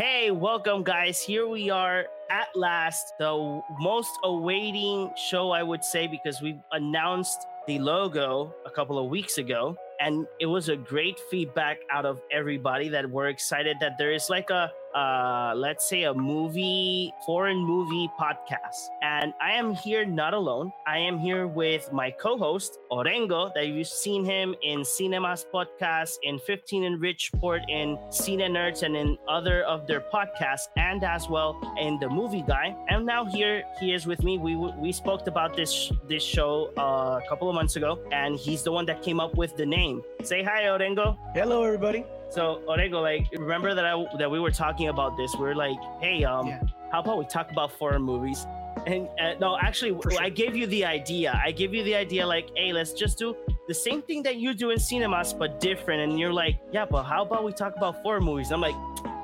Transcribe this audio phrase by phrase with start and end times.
[0.00, 1.20] Hey, welcome, guys.
[1.20, 7.46] Here we are at last, the most awaiting show, I would say, because we announced
[7.66, 9.76] the logo a couple of weeks ago.
[10.00, 14.30] And it was a great feedback out of everybody that we're excited that there is
[14.30, 18.88] like a uh, let's say a movie, foreign movie podcast.
[19.02, 20.72] And I am here not alone.
[20.86, 26.38] I am here with my co-host Orengo, that you've seen him in Cinemas podcast, in
[26.38, 31.60] 15 in Richport, in Cine Nerds, and in other of their podcasts, and as well
[31.78, 32.74] in the Movie Guy.
[32.88, 34.38] And now here he is with me.
[34.38, 38.62] We we spoke about this this show uh, a couple of months ago, and he's
[38.62, 40.02] the one that came up with the name.
[40.22, 41.16] Say hi, Orengo.
[41.34, 42.04] Hello, everybody.
[42.30, 45.34] So Orengo, like, remember that I that we were talking about this?
[45.34, 46.62] We are like, hey, um, yeah.
[46.92, 48.46] how about we talk about foreign movies?
[48.86, 50.22] And uh, no, actually, sure.
[50.22, 51.38] I gave you the idea.
[51.44, 54.54] I gave you the idea, like, hey, let's just do the same thing that you
[54.54, 56.02] do in cinemas, but different.
[56.02, 58.52] And you're like, yeah, but how about we talk about foreign movies?
[58.52, 58.76] I'm like,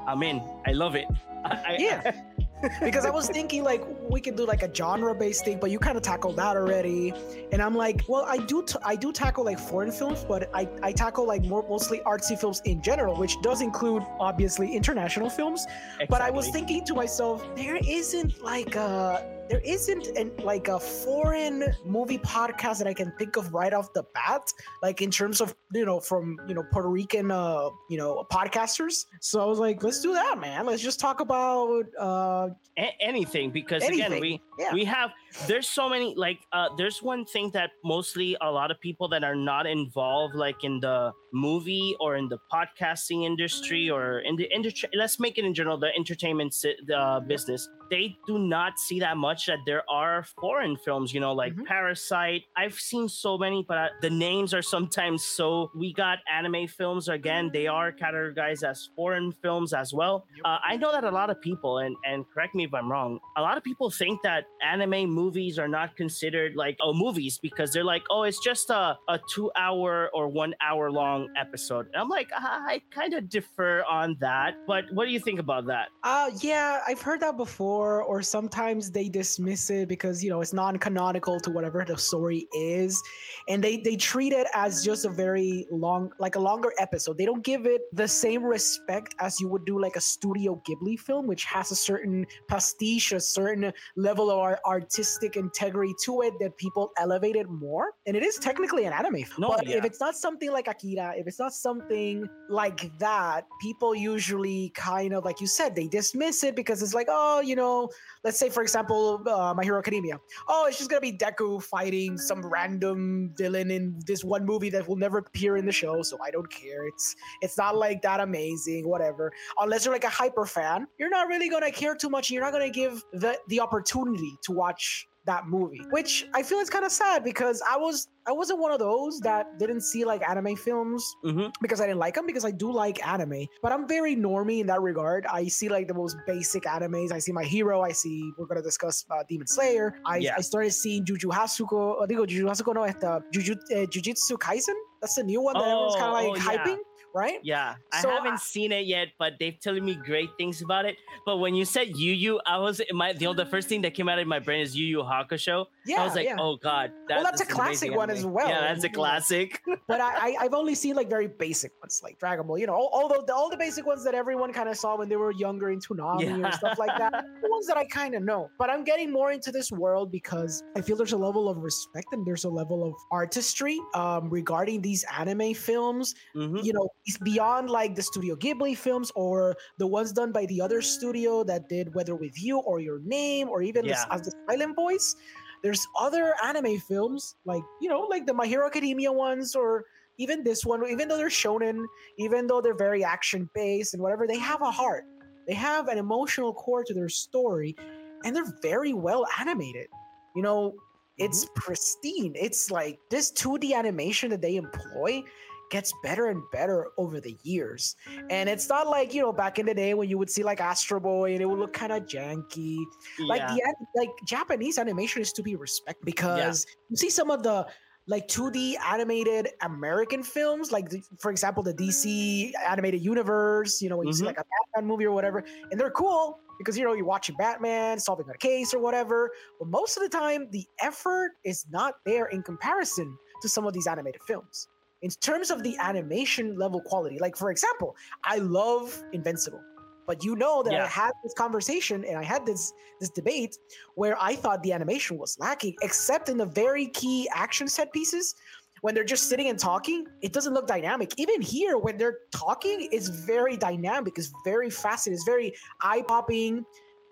[0.06, 0.42] I'm in.
[0.66, 1.06] I love it.
[1.44, 2.02] I, yeah.
[2.04, 2.22] I,
[2.82, 5.78] because I was thinking like we could do like a genre based thing, but you
[5.78, 7.12] kind of tackled that already.
[7.52, 10.68] And I'm like, well, I do t- I do tackle like foreign films, but I,
[10.82, 15.66] I tackle like more mostly artsy films in general, which does include obviously international films.
[15.66, 16.06] Exactly.
[16.08, 20.78] But I was thinking to myself, there isn't like a there isn't an, like a
[20.78, 24.42] foreign movie podcast that I can think of right off the bat,
[24.82, 29.06] like in terms of you know from you know Puerto Rican uh you know podcasters.
[29.20, 30.66] So I was like, let's do that, man.
[30.66, 34.06] Let's just talk about uh a- anything because anything.
[34.06, 34.72] again we yeah.
[34.72, 35.10] we have
[35.46, 39.22] there's so many like uh there's one thing that mostly a lot of people that
[39.22, 44.48] are not involved like in the movie or in the podcasting industry or in the
[44.54, 46.54] industry let's make it in general the entertainment
[46.94, 51.32] uh, business they do not see that much that there are foreign films, you know,
[51.32, 51.64] like mm-hmm.
[51.64, 52.42] Parasite.
[52.56, 55.70] I've seen so many, but uh, the names are sometimes so.
[55.74, 60.26] We got anime films again, they are categorized as foreign films as well.
[60.44, 63.18] Uh, I know that a lot of people, and, and correct me if I'm wrong,
[63.36, 65.25] a lot of people think that anime movies
[65.58, 69.50] are not considered like oh movies because they're like, oh, it's just a, a two
[69.56, 71.86] hour or one hour long episode.
[71.92, 74.54] And I'm like, I, I kind of differ on that.
[74.66, 75.88] But what do you think about that?
[76.02, 80.40] Uh, yeah, I've heard that before or or sometimes they dismiss it because you know
[80.40, 83.02] it's non-canonical to whatever the story is
[83.46, 87.26] and they they treat it as just a very long like a longer episode they
[87.26, 91.26] don't give it the same respect as you would do like a studio ghibli film
[91.26, 95.05] which has a certain pastiche a certain level of artistic
[95.36, 99.48] integrity to it that people elevate it more and it is technically an anime no,
[99.48, 99.76] but yeah.
[99.76, 105.12] if it's not something like akira if it's not something like that people usually kind
[105.12, 107.88] of like you said they dismiss it because it's like oh you know
[108.24, 110.18] let's say for example, uh, My Hero Academia.
[110.48, 114.88] Oh, it's just gonna be Deku fighting some random villain in this one movie that
[114.88, 116.86] will never appear in the show, so I don't care.
[116.88, 119.30] It's it's not like that amazing, whatever.
[119.60, 122.44] Unless you're like a hyper fan, you're not really gonna care too much, and you're
[122.44, 124.95] not gonna give the the opportunity to watch
[125.26, 128.72] that movie which i feel is kind of sad because i was i wasn't one
[128.72, 131.48] of those that didn't see like anime films mm-hmm.
[131.60, 134.66] because i didn't like them because i do like anime but i'm very normie in
[134.66, 135.26] that regard.
[135.26, 137.12] I see like the most basic animes.
[137.12, 137.82] I see my hero.
[137.82, 139.98] I see we're gonna discuss uh, demon slayer.
[140.04, 140.34] I, yeah.
[140.36, 144.74] I started seeing juju hasuko uh, digo juju hasuko no esta juju uh, jujutsu kaisen.
[145.00, 146.76] That's the new one that oh, everyone's kind of like oh, hyping.
[146.76, 147.40] yeah right?
[147.42, 150.96] Yeah, I haven't I, seen it yet, but they've telling me great things about it.
[151.24, 154.08] But when you said Yu Yu, I was my the, the first thing that came
[154.08, 155.66] out of my brain is Yu Yu Hakusho.
[155.86, 156.36] Yeah, I was like, yeah.
[156.38, 158.48] oh god, that, well, that's, a classic one as well.
[158.48, 159.62] Yeah, that's a classic.
[159.88, 162.58] but I, I have only seen like very basic ones like Dragon Ball.
[162.58, 165.08] You know, all, all the all the basic ones that everyone kind of saw when
[165.08, 166.48] they were younger in Toonami yeah.
[166.48, 167.12] or stuff like that.
[167.42, 168.50] the ones that I kind of know.
[168.58, 172.08] But I'm getting more into this world because I feel there's a level of respect
[172.12, 176.14] and there's a level of artistry um, regarding these anime films.
[176.34, 176.58] Mm-hmm.
[176.58, 180.60] You know, it's beyond like the Studio Ghibli films or the ones done by the
[180.60, 184.04] other studio that did Weather with You or Your Name or even yeah.
[184.08, 185.14] the, as the Silent Voice.
[185.62, 189.84] There's other anime films like you know like the My Hero Academia ones or
[190.18, 190.84] even this one.
[190.88, 191.84] Even though they're shonen,
[192.18, 195.04] even though they're very action based and whatever, they have a heart.
[195.46, 197.76] They have an emotional core to their story,
[198.24, 199.86] and they're very well animated.
[200.34, 200.74] You know,
[201.18, 201.60] it's mm-hmm.
[201.60, 202.32] pristine.
[202.36, 205.22] It's like this 2D animation that they employ
[205.70, 207.96] gets better and better over the years.
[208.30, 210.60] And it's not like, you know, back in the day when you would see like
[210.60, 212.78] Astro Boy and it would look kind of janky.
[213.18, 213.26] Yeah.
[213.26, 213.62] Like the
[213.94, 216.74] like Japanese animation is to be respected because yeah.
[216.90, 217.66] you see some of the
[218.08, 223.96] like 2D animated American films, like the, for example, the DC animated universe, you know,
[223.96, 224.20] when you mm-hmm.
[224.20, 227.36] see like a Batman movie or whatever, and they're cool because you know you're watching
[227.36, 229.30] Batman solving a case or whatever.
[229.58, 233.72] But most of the time, the effort is not there in comparison to some of
[233.72, 234.68] these animated films
[235.02, 239.60] in terms of the animation level quality, like for example, I love Invincible.
[240.06, 240.84] But you know that yeah.
[240.84, 243.58] I had this conversation and I had this this debate
[243.96, 248.34] where I thought the animation was lacking, except in the very key action set pieces.
[248.82, 251.14] When they're just sitting and talking, it doesn't look dynamic.
[251.16, 254.16] Even here, when they're talking, it's very dynamic.
[254.16, 255.08] It's very fast.
[255.08, 256.64] It's very eye popping,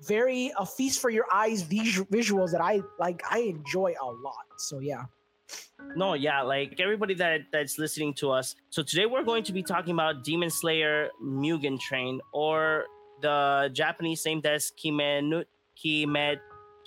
[0.07, 3.23] very a feast for your eyes visuals that I like.
[3.29, 4.47] I enjoy a lot.
[4.59, 5.05] So yeah.
[5.97, 8.55] No, yeah, like everybody that that's listening to us.
[8.71, 12.87] So today we're going to be talking about Demon Slayer Mugen Train, or
[13.23, 15.45] the Japanese name that's Kimenu,
[15.77, 16.39] Kimet,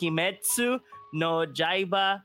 [0.02, 0.80] Kimetsu
[1.14, 2.22] no Yaiba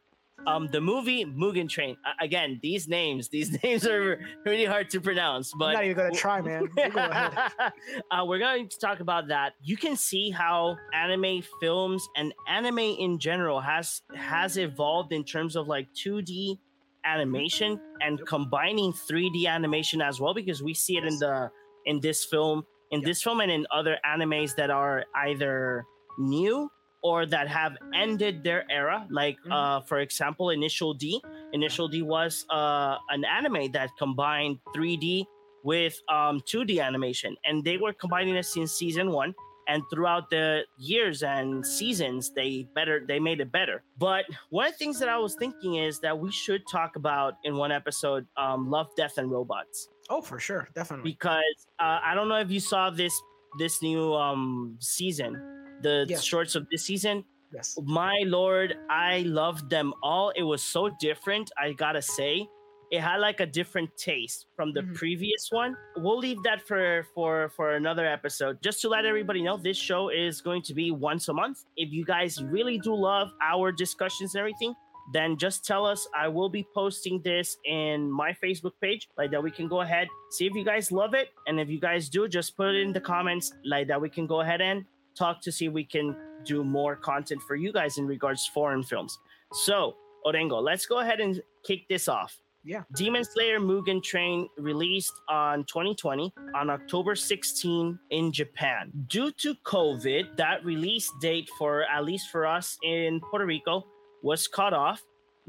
[0.47, 1.97] um, the movie Mugen Train.
[2.05, 5.53] Uh, again, these names, these names are really hard to pronounce.
[5.57, 6.69] But I'm not even gonna try, man.
[8.11, 9.55] uh, we're going to talk about that.
[9.63, 15.57] You can see how anime films and anime in general has has evolved in terms
[15.57, 16.59] of like 2D
[17.05, 21.13] animation and combining 3D animation as well, because we see it yes.
[21.13, 21.51] in the
[21.85, 23.07] in this film, in yep.
[23.07, 25.85] this film, and in other animes that are either
[26.19, 26.71] new
[27.03, 29.07] or that have ended their era.
[29.11, 29.53] Like, mm-hmm.
[29.53, 31.21] uh, for example, Initial D.
[31.53, 35.27] Initial D was uh, an anime that combined 3D
[35.65, 39.35] with um, 2D animation, and they were combining it since season one.
[39.69, 43.85] And throughout the years and seasons, they better they made it better.
[43.97, 47.35] But one of the things that I was thinking is that we should talk about
[47.45, 49.89] in one episode, um, Love, Death, and Robots.
[50.11, 51.13] Oh, for sure, definitely.
[51.13, 53.15] Because uh, I don't know if you saw this
[53.57, 55.52] this new um, season
[55.83, 57.25] the shorts of this season.
[57.53, 57.79] Yes.
[57.85, 60.31] My lord, I loved them all.
[60.31, 62.49] It was so different, I gotta say.
[62.91, 64.93] It had like a different taste from the mm-hmm.
[64.93, 65.77] previous one.
[65.97, 68.63] We'll leave that for for for another episode.
[68.63, 71.65] Just to let everybody know, this show is going to be once a month.
[71.77, 74.75] If you guys really do love our discussions and everything,
[75.13, 76.07] then just tell us.
[76.15, 80.09] I will be posting this in my Facebook page, like that we can go ahead,
[80.31, 81.29] see if you guys love it.
[81.47, 84.27] And if you guys do, just put it in the comments, like that we can
[84.27, 84.85] go ahead and
[85.17, 88.53] talk to see if we can do more content for you guys in regards to
[88.53, 89.19] foreign films.
[89.53, 92.37] So, Orengo, let's go ahead and kick this off.
[92.65, 92.83] Yeah.
[92.95, 98.93] Demon Slayer Mugen Train released on 2020 on October 16 in Japan.
[99.09, 103.85] Due to COVID, that release date for at least for us in Puerto Rico
[104.23, 105.03] was cut off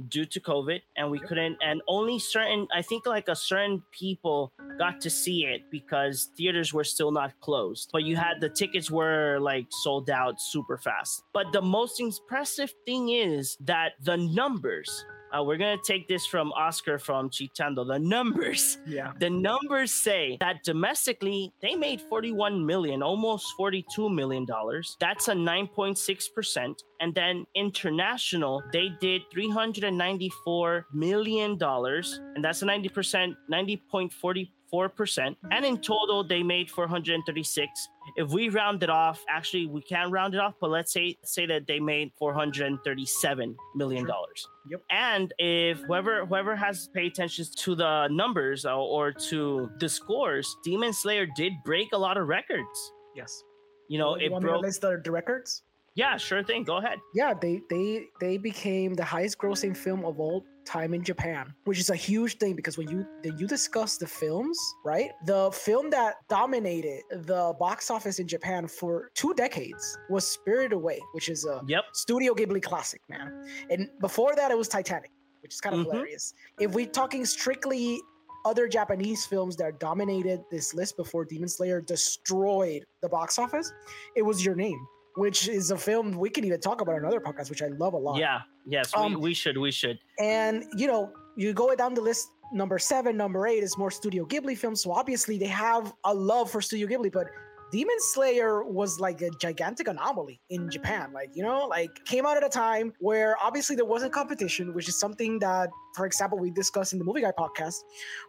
[0.07, 4.51] due to COVID, and we couldn't, and only certain, I think like a certain people
[4.77, 7.89] got to see it because theaters were still not closed.
[7.93, 11.23] But you had the tickets were like sold out super fast.
[11.33, 16.51] But the most impressive thing is that the numbers uh, we're gonna take this from
[16.53, 17.83] Oscar from Chitando.
[17.85, 24.45] The numbers, yeah, the numbers say that domestically they made 41 million, almost 42 million
[24.45, 24.95] dollars.
[24.99, 26.83] That's a 9.6 percent.
[26.99, 35.35] And then international, they did 394 million dollars, and that's a 90 percent, 90.40 4%.
[35.51, 37.89] And in total, they made 436.
[38.15, 41.45] If we round it off, actually, we can round it off, but let's say say
[41.45, 44.47] that they made 437 million dollars.
[44.69, 44.81] Yep.
[44.89, 50.55] And if whoever whoever has paid attention to the numbers or, or to the scores,
[50.63, 52.91] Demon Slayer did break a lot of records.
[53.15, 53.43] Yes.
[53.89, 54.63] You know, you it broke.
[54.63, 55.63] list the, the records.
[55.95, 56.63] Yeah, sure thing.
[56.63, 56.97] Go ahead.
[57.13, 61.79] Yeah, they they they became the highest grossing film of all time in Japan, which
[61.79, 65.11] is a huge thing because when you when you discuss the films, right?
[65.25, 70.99] The film that dominated the box office in Japan for two decades was Spirited Away,
[71.13, 71.83] which is a yep.
[71.93, 73.45] Studio Ghibli classic, man.
[73.69, 75.11] And before that, it was Titanic,
[75.41, 75.91] which is kind of mm-hmm.
[75.91, 76.33] hilarious.
[76.59, 77.99] If we're talking strictly
[78.45, 83.71] other Japanese films that dominated this list before Demon Slayer destroyed the box office,
[84.15, 84.79] it was Your Name
[85.15, 87.97] which is a film we can even talk about another podcast, which I love a
[87.97, 88.19] lot.
[88.19, 89.99] Yeah, yes, um, we, we should, we should.
[90.19, 92.27] And you know, you go down the list.
[92.51, 94.83] Number seven, number eight is more Studio Ghibli films.
[94.83, 97.25] So obviously they have a love for Studio Ghibli, but
[97.71, 101.11] Demon Slayer was like a gigantic anomaly in Japan.
[101.11, 104.87] Like, you know, like came out at a time where obviously there wasn't competition, which
[104.87, 107.77] is something that, for example, we discussed in the Movie Guy podcast,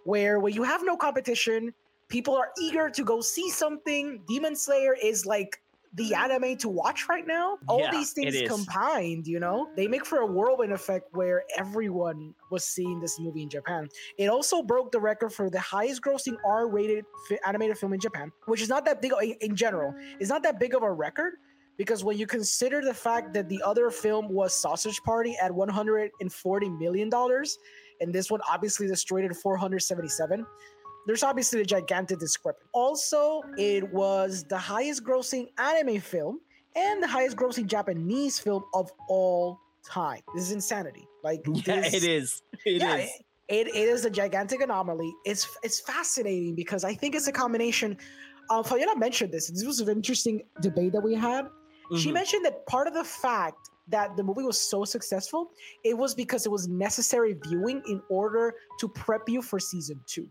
[0.04, 1.74] where when you have no competition,
[2.08, 4.22] people are eager to go see something.
[4.26, 5.60] Demon Slayer is like
[5.94, 6.16] the mm.
[6.16, 7.58] anime to watch right now.
[7.68, 12.34] All yeah, these things combined, you know, they make for a whirlwind effect where everyone
[12.50, 13.88] was seeing this movie in Japan.
[14.18, 18.32] It also broke the record for the highest grossing R-rated fi- animated film in Japan,
[18.46, 19.94] which is not that big in general.
[20.20, 21.34] It's not that big of a record
[21.76, 26.68] because when you consider the fact that the other film was Sausage Party at 140
[26.70, 27.58] million dollars
[28.00, 30.46] and this one obviously destroyed at 477
[31.06, 32.68] there's obviously a gigantic discrepancy.
[32.72, 36.40] Also, it was the highest grossing anime film
[36.76, 40.20] and the highest grossing Japanese film of all time.
[40.34, 41.06] This is insanity.
[41.22, 42.42] Like yeah, this, it is.
[42.64, 43.10] It yeah, is.
[43.48, 45.12] It, it is a gigantic anomaly.
[45.24, 47.98] It's it's fascinating because I think it's a combination
[48.50, 49.48] uh, Fabiola mentioned this.
[49.48, 51.46] This was an interesting debate that we had.
[51.46, 51.96] Mm-hmm.
[51.96, 55.50] She mentioned that part of the fact that the movie was so successful,
[55.84, 60.26] it was because it was necessary viewing in order to prep you for season two.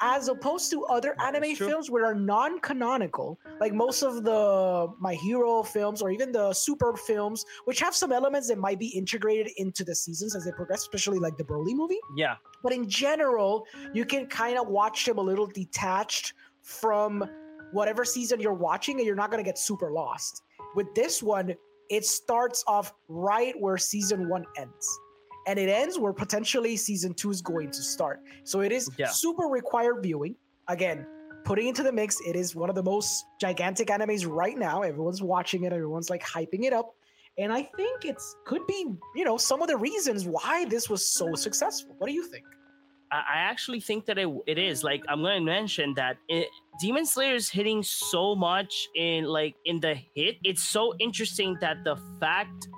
[0.00, 5.62] As opposed to other anime films which are non-canonical, like most of the My Hero
[5.62, 9.84] films or even the Super films, which have some elements that might be integrated into
[9.84, 12.00] the seasons as they progress, especially like the Broly movie.
[12.16, 12.36] Yeah.
[12.62, 17.28] But in general, you can kind of watch them a little detached from
[17.72, 20.42] whatever season you're watching, and you're not gonna get super lost.
[20.74, 21.54] With this one,
[21.90, 24.98] it starts off right where season one ends
[25.46, 28.22] and it ends where potentially season two is going to start.
[28.44, 29.08] So it is yeah.
[29.08, 30.36] super required viewing.
[30.68, 31.06] Again,
[31.44, 34.82] putting into the mix, it is one of the most gigantic animes right now.
[34.82, 36.94] Everyone's watching it, everyone's like hyping it up.
[37.38, 41.06] And I think it's could be, you know, some of the reasons why this was
[41.06, 41.94] so successful.
[41.98, 42.44] What do you think?
[43.10, 46.48] I actually think that it, it is like I'm going to mention that it,
[46.80, 50.36] Demon Slayer is hitting so much in like in the hit.
[50.44, 52.68] It's so interesting that the fact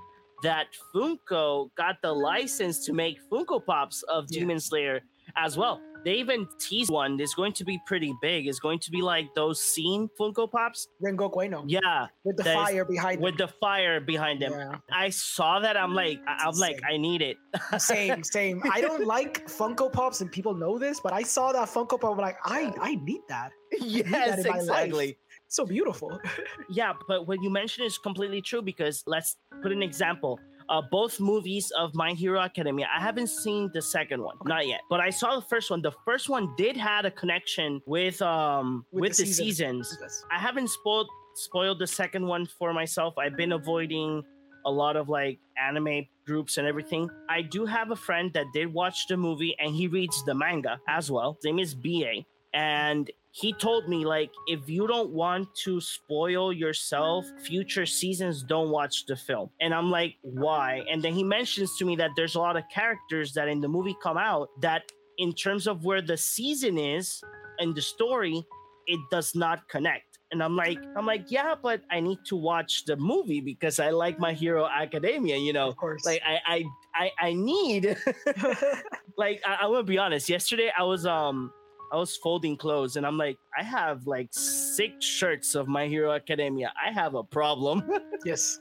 [0.45, 4.41] that Funko got the license to make Funko Pops of yeah.
[4.41, 5.01] Demon Slayer
[5.37, 8.47] as well they even teased one that's going to be pretty big.
[8.47, 10.89] It's going to be like those scene Funko Pops.
[11.03, 11.65] Rengoku Ueno.
[11.67, 12.07] Yeah.
[12.25, 13.47] With the fire behind With them.
[13.47, 14.53] the fire behind them.
[14.53, 14.77] Yeah.
[14.93, 15.77] I saw that.
[15.77, 17.39] I'm like, I'm like, I need it.
[17.79, 18.63] same, same.
[18.71, 22.13] I don't like Funko Pops, and people know this, but I saw that Funko Pop.
[22.13, 23.51] I'm like, I, I need that.
[23.73, 26.19] yes, need that exactly so beautiful.
[26.71, 31.21] yeah, but what you mentioned is completely true because let's put an example uh, both
[31.21, 32.89] movies of My Hero Academia.
[32.95, 35.83] I haven't seen the second one, not yet, but I saw the first one.
[35.83, 39.97] The first one did had a connection with um with, with the, the seasons.
[40.01, 40.25] Yes.
[40.31, 43.15] I haven't spoiled spoiled the second one for myself.
[43.19, 44.23] I've been avoiding
[44.67, 47.11] a lot of like anime groups and everything.
[47.29, 50.81] I do have a friend that did watch the movie and he reads the manga
[50.89, 51.37] as well.
[51.43, 52.25] His name is BA.
[52.55, 58.71] And he told me like if you don't want to spoil yourself future seasons don't
[58.71, 59.51] watch the film.
[59.61, 60.85] And i'm like why?
[60.91, 63.69] And then he mentions to me that there's a lot of characters that in the
[63.69, 64.83] movie come out that
[65.19, 67.21] in terms of where the season is
[67.59, 68.43] and the story
[68.87, 70.19] it does not connect.
[70.31, 73.91] And i'm like i'm like yeah but i need to watch the movie because i
[73.91, 75.69] like my hero academia you know?
[75.69, 76.07] Of course.
[76.07, 76.65] Like i i
[76.95, 77.97] i, I need
[79.19, 80.29] like I, I will be honest.
[80.29, 81.53] Yesterday i was um
[81.95, 86.11] I was folding clothes and I'm like, I have like six shirts of My Hero
[86.11, 86.73] Academia.
[86.85, 87.89] I have a problem.
[88.25, 88.59] yes.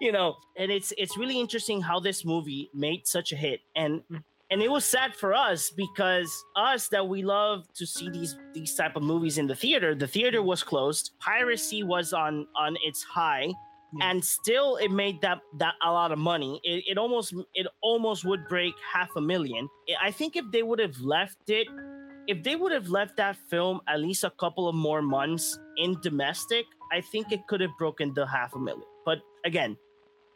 [0.00, 3.62] you know, and it's it's really interesting how this movie made such a hit.
[3.74, 4.22] And mm.
[4.48, 8.76] and it was sad for us because us that we love to see these these
[8.76, 11.10] type of movies in the theater, the theater was closed.
[11.18, 13.52] Piracy was on on its high
[13.98, 14.10] yeah.
[14.10, 16.60] and still it made that that a lot of money.
[16.64, 19.68] It, it almost it almost would break half a million.
[20.00, 21.66] I think if they would have left it,
[22.26, 26.00] if they would have left that film at least a couple of more months in
[26.00, 28.86] domestic, I think it could have broken the half a million.
[29.04, 29.76] But again,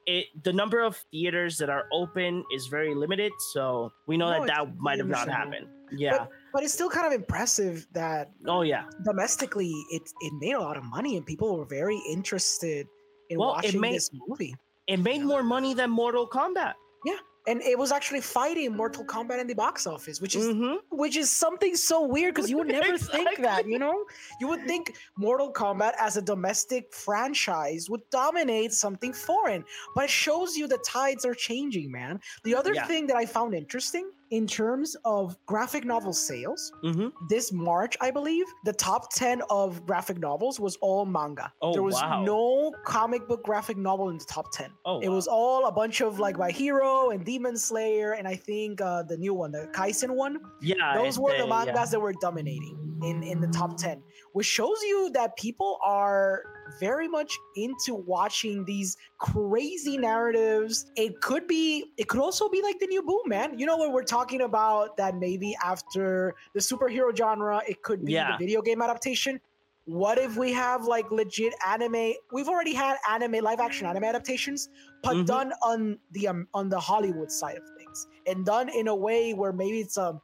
[0.06, 4.40] it the number of theaters that are open is very limited, so we know no,
[4.40, 5.66] that that might have not happened.
[5.92, 6.18] Yeah.
[6.18, 10.60] But, but, it's still kind of impressive that oh yeah domestically it it made a
[10.60, 12.88] lot of money and people were very interested
[13.30, 14.54] in well, watching made, this movie.
[14.86, 16.74] It made more money than Mortal Kombat.
[17.04, 17.16] Yeah,
[17.46, 20.76] and it was actually fighting Mortal Kombat in the box office, which is mm-hmm.
[20.90, 23.24] which is something so weird because you would never exactly.
[23.24, 24.04] think that, you know?
[24.40, 29.64] You would think Mortal Kombat as a domestic franchise would dominate something foreign,
[29.94, 32.20] but it shows you the tides are changing, man.
[32.44, 32.86] The other yeah.
[32.86, 37.08] thing that I found interesting in terms of graphic novel sales, mm-hmm.
[37.28, 41.52] this March, I believe, the top 10 of graphic novels was all manga.
[41.62, 42.22] Oh, there was wow.
[42.22, 44.70] no comic book graphic novel in the top 10.
[44.84, 45.14] Oh, it wow.
[45.14, 49.02] was all a bunch of like My Hero and Demon Slayer, and I think uh,
[49.02, 50.40] the new one, the Kaisen one.
[50.60, 50.94] Yeah.
[50.96, 51.84] Those were the mangas yeah.
[51.86, 54.02] that were dominating in, in the top 10,
[54.36, 56.42] which shows you that people are
[56.78, 60.84] very much into watching these crazy narratives.
[60.94, 63.58] It could be, it could also be like the new boom, man.
[63.58, 68.12] You know, when we're talking about that maybe after the superhero genre, it could be
[68.12, 68.32] yeah.
[68.32, 69.40] the video game adaptation.
[69.86, 72.12] What if we have like legit anime?
[72.30, 74.68] We've already had anime, live action anime adaptations,
[75.02, 75.24] but mm-hmm.
[75.24, 79.32] done on the um, on the Hollywood side of things, and done in a way
[79.32, 80.20] where maybe it's a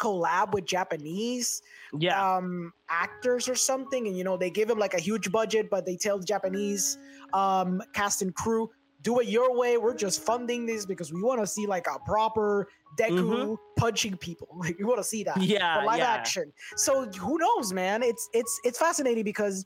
[0.00, 1.62] collab with Japanese
[1.98, 2.36] yeah.
[2.36, 5.86] um, actors or something, and you know they give them like a huge budget, but
[5.86, 6.98] they tell the Japanese
[7.32, 8.70] um, cast and crew,
[9.02, 9.76] do it your way.
[9.76, 13.54] We're just funding this because we want to see like a proper Deku mm-hmm.
[13.78, 14.48] punching people.
[14.56, 15.36] Like we want to see that.
[15.40, 16.10] Yeah, live yeah.
[16.10, 16.52] action.
[16.76, 18.02] So who knows, man?
[18.02, 19.64] It's it's it's fascinating because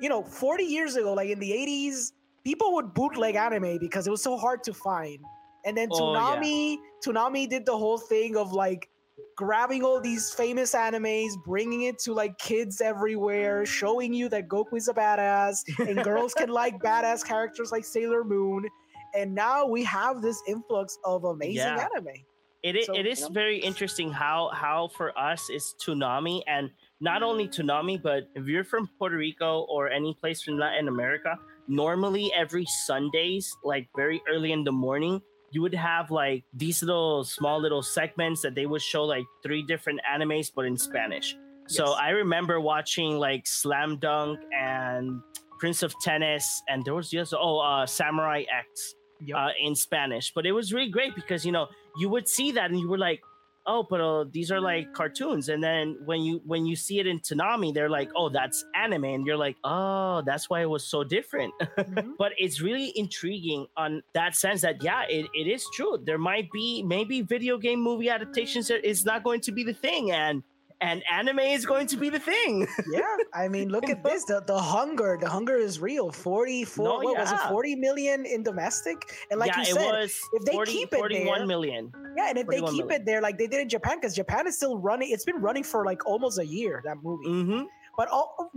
[0.00, 2.12] you know, 40 years ago, like in the 80s,
[2.44, 5.18] people would bootleg anime because it was so hard to find.
[5.64, 7.12] And then Toonami, oh, yeah.
[7.12, 8.88] Toonami did the whole thing of like
[9.36, 14.76] grabbing all these famous animes, bringing it to like kids everywhere, showing you that Goku
[14.76, 18.68] is a badass and girls can like badass characters like Sailor Moon.
[19.14, 21.86] And now we have this influx of amazing yeah.
[21.94, 22.14] anime.
[22.62, 23.32] It is, so, it is you know?
[23.32, 26.70] very interesting how how for us is Toonami and
[27.00, 31.36] not only Toonami, but if you're from Puerto Rico or any place from Latin America,
[31.66, 35.20] normally every Sundays, like very early in the morning,
[35.52, 39.62] you would have like these little small little segments that they would show like three
[39.62, 41.36] different animes but in Spanish.
[41.68, 41.76] Yes.
[41.76, 45.20] So I remember watching like Slam Dunk and
[45.60, 48.94] Prince of Tennis, and there was just oh uh, Samurai X
[49.24, 49.36] yep.
[49.38, 50.32] uh, in Spanish.
[50.34, 51.68] But it was really great because you know
[51.98, 53.20] you would see that and you were like,
[53.66, 55.48] oh, but uh, these are like cartoons.
[55.48, 59.04] And then when you when you see it in Toonami, they're like, oh, that's anime,
[59.04, 61.52] and you're like, oh, that's why it was so different.
[61.82, 62.12] Mm-hmm.
[62.18, 65.98] but it's really intriguing on that sense that yeah, it, it is true.
[66.04, 70.12] There might be maybe video game movie adaptations is not going to be the thing,
[70.12, 70.42] and
[70.82, 72.66] and anime is going to be the thing.
[72.92, 74.24] yeah, I mean, look at this.
[74.24, 76.10] The, the hunger, the hunger is real.
[76.10, 77.20] 44, no, what yeah.
[77.20, 77.48] was it?
[77.48, 78.96] 40 million in domestic?
[79.30, 81.92] And like yeah, you said, if they 40, keep it 41 there, million.
[82.16, 82.90] Yeah, and if they keep million.
[82.90, 85.62] it there like they did in Japan, because Japan is still running, it's been running
[85.62, 87.28] for like almost a year, that movie.
[87.28, 87.62] Mm-hmm.
[87.96, 88.50] But all,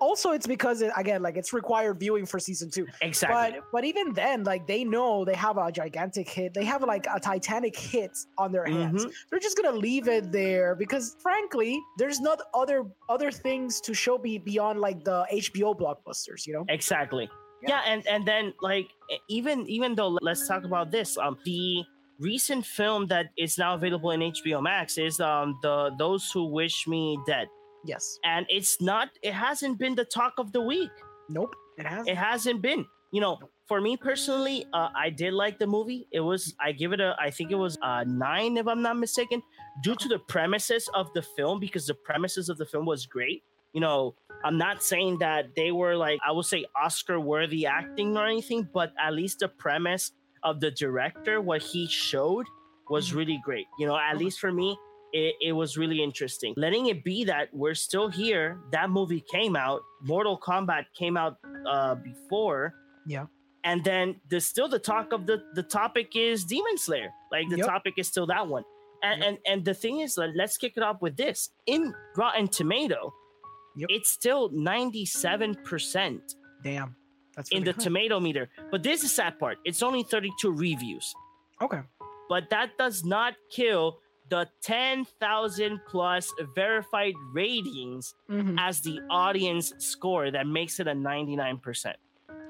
[0.00, 2.86] also it's because it, again like it's required viewing for season two.
[3.00, 3.58] Exactly.
[3.60, 6.54] But but even then like they know they have a gigantic hit.
[6.54, 9.04] They have like a titanic hit on their hands.
[9.04, 9.10] Mm-hmm.
[9.30, 14.18] they're just gonna leave it there because frankly there's not other other things to show
[14.18, 16.64] be beyond like the hbo blockbusters you know?
[16.68, 17.28] Exactly.
[17.62, 17.68] Yeah.
[17.70, 18.88] yeah and and then like
[19.28, 21.84] even even though let's talk about this um the
[22.20, 26.86] recent film that is now available in hbo max is um the those who wish
[26.86, 27.48] me dead
[27.86, 28.18] Yes.
[28.24, 30.90] And it's not, it hasn't been the talk of the week.
[31.28, 31.54] Nope.
[31.78, 32.08] It hasn't.
[32.08, 32.86] It hasn't been.
[33.12, 33.38] You know,
[33.68, 36.06] for me personally, uh, I did like the movie.
[36.12, 38.98] It was, I give it a, I think it was a nine, if I'm not
[38.98, 39.42] mistaken,
[39.82, 43.42] due to the premises of the film, because the premises of the film was great.
[43.72, 44.14] You know,
[44.44, 48.68] I'm not saying that they were like, I would say Oscar worthy acting or anything,
[48.72, 52.46] but at least the premise of the director, what he showed
[52.88, 53.18] was mm-hmm.
[53.18, 53.66] really great.
[53.78, 54.76] You know, at least for me,
[55.16, 56.52] it, it was really interesting.
[56.56, 58.60] Letting it be that we're still here.
[58.72, 59.80] That movie came out.
[60.02, 62.74] Mortal Kombat came out uh, before.
[63.06, 63.26] Yeah.
[63.64, 67.10] And then the still the talk of the the topic is Demon Slayer.
[67.32, 67.66] Like the yep.
[67.66, 68.62] topic is still that one.
[69.02, 69.28] And, yep.
[69.28, 71.50] and and the thing is, let's kick it off with this.
[71.66, 73.12] In Rotten Tomato,
[73.76, 73.88] yep.
[73.90, 76.20] it's still ninety seven percent.
[76.62, 76.94] Damn,
[77.34, 77.82] that's in the high.
[77.82, 78.48] tomato meter.
[78.70, 79.58] But this is the sad part.
[79.64, 81.12] It's only thirty two reviews.
[81.60, 81.80] Okay.
[82.28, 83.98] But that does not kill
[84.28, 88.58] the 10,000 plus verified ratings mm-hmm.
[88.58, 91.94] as the audience score that makes it a 99%.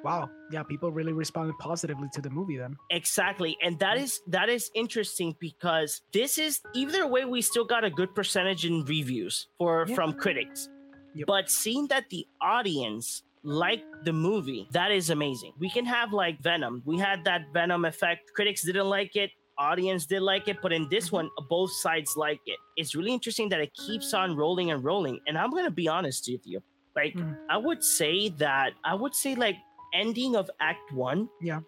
[0.05, 0.31] Wow.
[0.53, 2.77] Yeah, people really responded positively to the movie then.
[2.91, 3.57] Exactly.
[3.63, 7.91] And that is that is interesting because this is either way we still got a
[7.91, 9.95] good percentage in reviews for yeah.
[9.97, 10.69] from critics.
[11.17, 11.27] Yep.
[11.27, 15.53] But seeing that the audience like the movie, that is amazing.
[15.59, 16.83] We can have like Venom.
[16.85, 18.33] We had that Venom effect.
[18.35, 22.41] Critics didn't like it audience did like it, but in this one, both sides like
[22.47, 22.59] it.
[22.77, 25.21] It's really interesting that it keeps on rolling and rolling.
[25.27, 26.63] And I'm gonna be honest with you.
[26.95, 27.37] Like, mm.
[27.51, 29.57] I would say that I would say like
[29.95, 31.29] ending of Act One.
[31.41, 31.61] Yeah.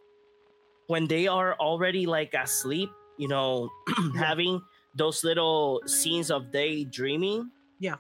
[0.86, 3.68] When they are already like asleep, you know,
[4.16, 4.60] having
[4.94, 7.50] those little scenes of daydreaming.
[7.78, 7.96] Yeah.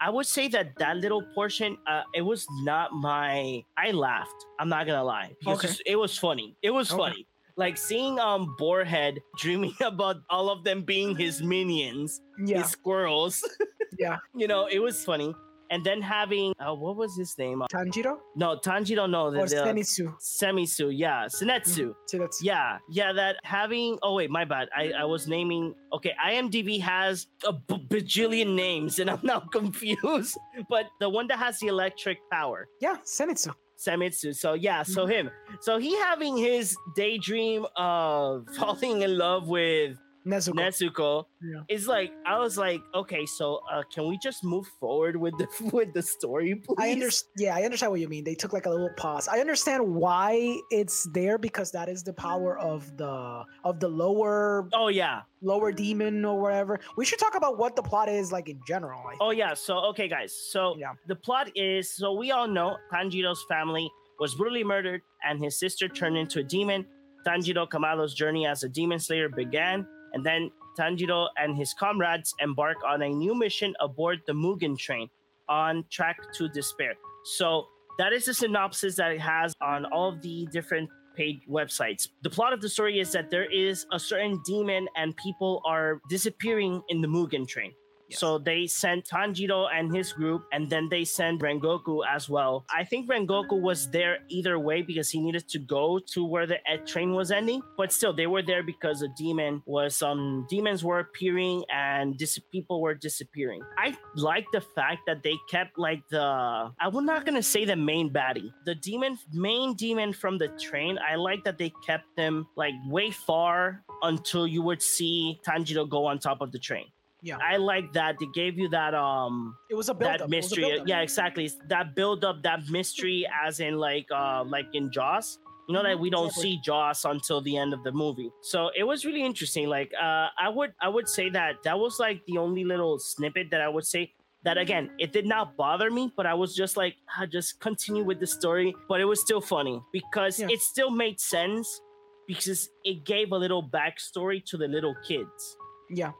[0.00, 3.62] I would say that that little portion, uh, it was not my.
[3.76, 4.46] I laughed.
[4.58, 5.68] I'm not gonna lie okay.
[5.84, 6.56] it was funny.
[6.62, 6.98] It was okay.
[6.98, 12.62] funny like seeing um Boarhead dreaming about all of them being his minions, yeah.
[12.62, 13.42] his squirrels.
[13.98, 14.16] yeah.
[14.34, 15.34] You know, it was funny.
[15.72, 17.62] And then having uh, what was his name?
[17.72, 18.16] Tanjiro?
[18.34, 19.08] No, Tanjiro.
[19.08, 20.12] No, the, or Zenitsu.
[20.20, 21.94] Zenitsu, yeah, Zenitsu.
[22.12, 23.12] Mm, Yeah, yeah.
[23.12, 23.96] That having.
[24.02, 24.68] Oh wait, my bad.
[24.76, 25.74] I, I was naming.
[25.92, 30.36] Okay, IMDb has a b- bajillion names, and I'm now confused.
[30.68, 32.66] But the one that has the electric power.
[32.80, 33.54] Yeah, Zenitsu.
[33.80, 34.34] Zenitsu.
[34.34, 35.28] So yeah, so mm-hmm.
[35.28, 35.30] him.
[35.60, 40.54] So he having his daydream of falling in love with Nezuko.
[40.54, 41.62] Nezuko yeah.
[41.68, 45.46] is like I was like, okay, so uh, can we just move forward with the
[45.72, 46.76] with the story, please?
[46.78, 47.30] I understand.
[47.38, 48.24] Yeah, I understand what you mean.
[48.24, 49.28] They took like a little pause.
[49.28, 54.68] I understand why it's there because that is the power of the of the lower.
[54.74, 56.80] Oh yeah, lower demon or whatever.
[56.96, 59.00] We should talk about what the plot is like in general.
[59.20, 59.54] Oh yeah.
[59.54, 60.34] So okay, guys.
[60.34, 60.92] So yeah.
[61.06, 65.88] the plot is so we all know Tanjiro's family was brutally murdered and his sister
[65.88, 66.86] turned into a demon.
[67.26, 72.76] Tanjiro Kamado's journey as a demon slayer began and then Tanjiro and his comrades embark
[72.86, 75.08] on a new mission aboard the Mugen train
[75.48, 76.94] on track to despair.
[77.24, 77.66] So
[77.98, 82.08] that is the synopsis that it has on all of the different paid websites.
[82.22, 86.00] The plot of the story is that there is a certain demon and people are
[86.08, 87.72] disappearing in the Mugen train.
[88.12, 92.64] So they sent Tanjiro and his group, and then they sent Rengoku as well.
[92.74, 96.58] I think Rengoku was there either way because he needed to go to where the
[96.68, 97.62] Ed train was ending.
[97.76, 102.16] But still, they were there because a demon was some um, demons were appearing and
[102.16, 103.62] dis- people were disappearing.
[103.78, 108.12] I like the fact that they kept like the I'm not gonna say the main
[108.12, 110.98] baddie, the demon main demon from the train.
[110.98, 116.06] I like that they kept them like way far until you would see Tanjiro go
[116.06, 116.86] on top of the train.
[117.22, 118.16] Yeah, I like that.
[118.18, 119.56] They gave you that um.
[119.68, 120.82] It was a build that mystery.
[120.86, 121.50] Yeah, exactly.
[121.68, 125.38] That build up, that mystery, as in like uh like in Jaws.
[125.68, 126.56] You know that we don't exactly.
[126.56, 128.30] see Jaws until the end of the movie.
[128.42, 129.68] So it was really interesting.
[129.68, 133.52] Like uh, I would I would say that that was like the only little snippet
[133.52, 136.76] that I would say that again it did not bother me but i was just
[136.76, 140.48] like I ah, just continue with the story but it was still funny because yeah.
[140.50, 141.80] it still made sense
[142.26, 145.56] because it gave a little backstory to the little kids
[145.90, 146.12] yeah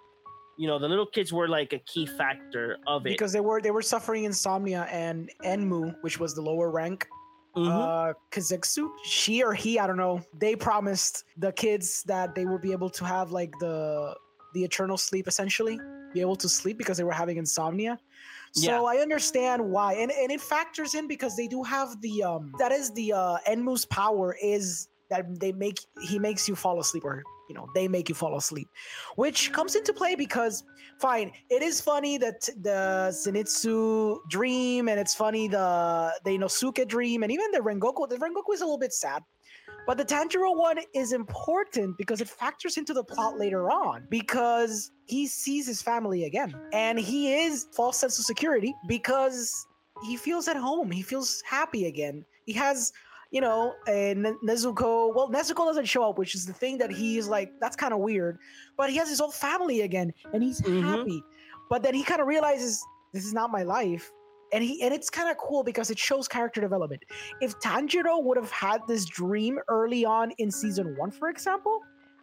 [0.61, 3.63] you know the little kids were like a key factor of it because they were
[3.63, 7.09] they were suffering insomnia and enmu which was the lower rank
[7.57, 7.67] mm-hmm.
[7.67, 12.61] uh kazeksu she or he i don't know they promised the kids that they would
[12.61, 14.15] be able to have like the
[14.53, 15.81] the eternal sleep essentially
[16.13, 17.99] be able to sleep because they were having insomnia
[18.53, 18.99] so yeah.
[18.99, 22.73] I understand why, and and it factors in because they do have the um that
[22.73, 27.23] is the uh Enmu's power is that they make he makes you fall asleep or
[27.51, 28.69] you know they make you fall asleep.
[29.17, 30.63] Which comes into play because
[31.01, 37.23] fine it is funny that the zenitsu dream and it's funny the the inosuke dream
[37.25, 39.23] and even the rengoku the rengoku is a little bit sad
[39.87, 44.93] but the tanjiro one is important because it factors into the plot later on because
[45.07, 49.67] he sees his family again and he is false sense of security because
[50.05, 52.25] he feels at home he feels happy again.
[52.47, 52.93] He has
[53.31, 55.15] you know, and Nezuko.
[55.15, 58.01] Well, Nezuko doesn't show up, which is the thing that he's like, that's kind of
[58.01, 58.39] weird.
[58.77, 60.87] But he has his whole family again, and he's mm-hmm.
[60.87, 61.23] happy.
[61.69, 64.11] But then he kind of realizes this is not my life,
[64.53, 67.03] and he and it's kind of cool because it shows character development.
[67.41, 71.81] If Tanjiro would have had this dream early on in season one, for example,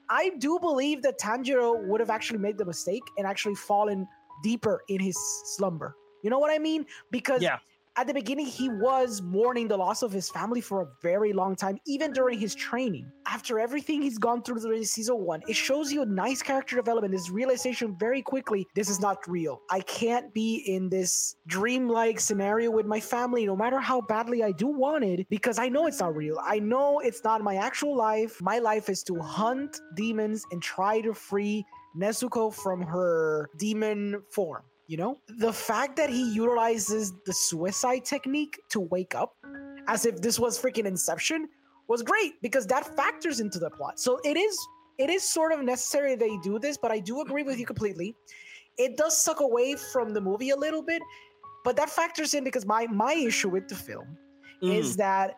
[0.09, 4.07] I do believe that Tanjiro would have actually made the mistake and actually fallen
[4.43, 5.17] deeper in his
[5.55, 5.95] slumber.
[6.23, 6.85] You know what I mean?
[7.11, 7.59] Because yeah
[7.97, 11.55] at the beginning, he was mourning the loss of his family for a very long
[11.55, 13.12] time, even during his training.
[13.27, 17.12] After everything he's gone through during season one, it shows you a nice character development,
[17.12, 19.62] this realization very quickly this is not real.
[19.71, 24.51] I can't be in this dreamlike scenario with my family, no matter how badly I
[24.51, 26.38] do want it, because I know it's not real.
[26.43, 28.39] I know it's not my actual life.
[28.41, 31.65] My life is to hunt demons and try to free
[31.97, 34.62] Nezuko from her demon form.
[34.88, 39.36] You know, the fact that he utilizes the suicide technique to wake up
[39.88, 41.50] as if this was freaking Inception
[41.88, 44.00] was great because that factors into the plot.
[44.00, 44.58] So it is
[44.97, 48.15] it is sort of necessary they do this, but I do agree with you completely.
[48.78, 51.02] It does suck away from the movie a little bit,
[51.63, 54.17] but that factors in because my my issue with the film
[54.63, 54.73] mm.
[54.73, 55.36] is that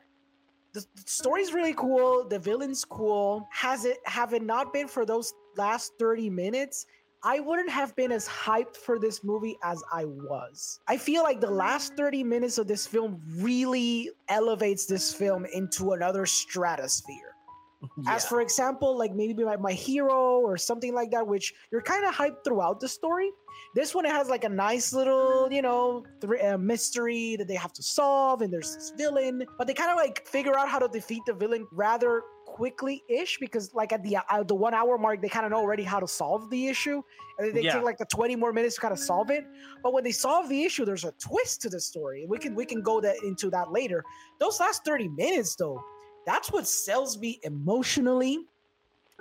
[0.74, 3.48] the, the story's really cool, the villain's cool.
[3.52, 6.86] Has it have it not been for those last 30 minutes,
[7.23, 10.79] I wouldn't have been as hyped for this movie as I was.
[10.88, 15.91] I feel like the last 30 minutes of this film really elevates this film into
[15.91, 17.36] another stratosphere.
[18.03, 18.15] Yeah.
[18.15, 22.05] As for example, like maybe my, my hero or something like that, which you're kind
[22.05, 23.32] of hyped throughout the story.
[23.73, 27.55] This one it has like a nice little, you know, th- uh, mystery that they
[27.55, 30.79] have to solve, and there's this villain, but they kind of like figure out how
[30.79, 32.23] to defeat the villain rather
[32.60, 35.60] quickly ish because like at the uh, the one hour mark they kind of know
[35.60, 37.02] already how to solve the issue
[37.38, 37.76] and they yeah.
[37.76, 39.45] take like the 20 more minutes to kind of solve it.
[39.82, 42.65] But when they solve the issue there's a twist to the story we can we
[42.65, 44.04] can go that into that later.
[44.39, 45.82] Those last 30 minutes though
[46.26, 48.39] that's what sells me emotionally.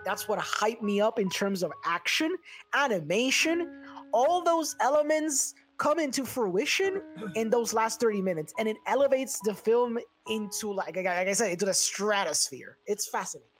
[0.05, 2.35] That's what hyped me up in terms of action
[2.74, 3.85] animation.
[4.12, 7.01] All those elements come into fruition
[7.37, 9.96] in those last 30 minutes and it elevates the film
[10.29, 12.79] into like, like I said into the stratosphere.
[12.87, 13.51] It's fascinating.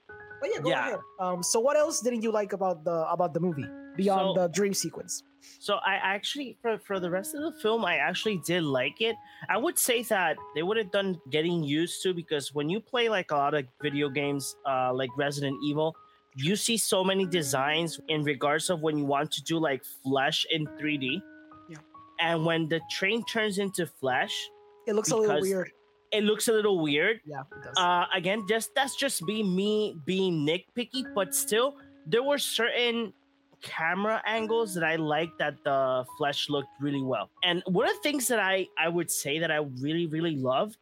[0.41, 0.89] But yeah, go yeah.
[0.89, 1.01] ahead.
[1.21, 4.49] Um, so what else didn't you like about the about the movie beyond so, the
[4.49, 5.23] dream sequence?
[5.59, 9.17] So I actually for for the rest of the film I actually did like it.
[9.49, 13.09] I would say that they would have done getting used to because when you play
[13.09, 15.97] like a lot of video games uh like Resident Evil,
[16.37, 20.47] you see so many designs in regards of when you want to do like flesh
[20.51, 21.21] in 3D
[21.69, 21.79] Yeah.
[22.21, 24.35] and when the train turns into flesh,
[24.87, 25.71] it looks a little weird.
[26.11, 27.21] It looks a little weird.
[27.25, 27.75] Yeah, it does.
[27.77, 33.12] Uh, again, just that's just be me being nitpicky, but still, there were certain
[33.61, 37.31] camera angles that I liked that the flesh looked really well.
[37.42, 40.77] And one of the things that I I would say that I really really loved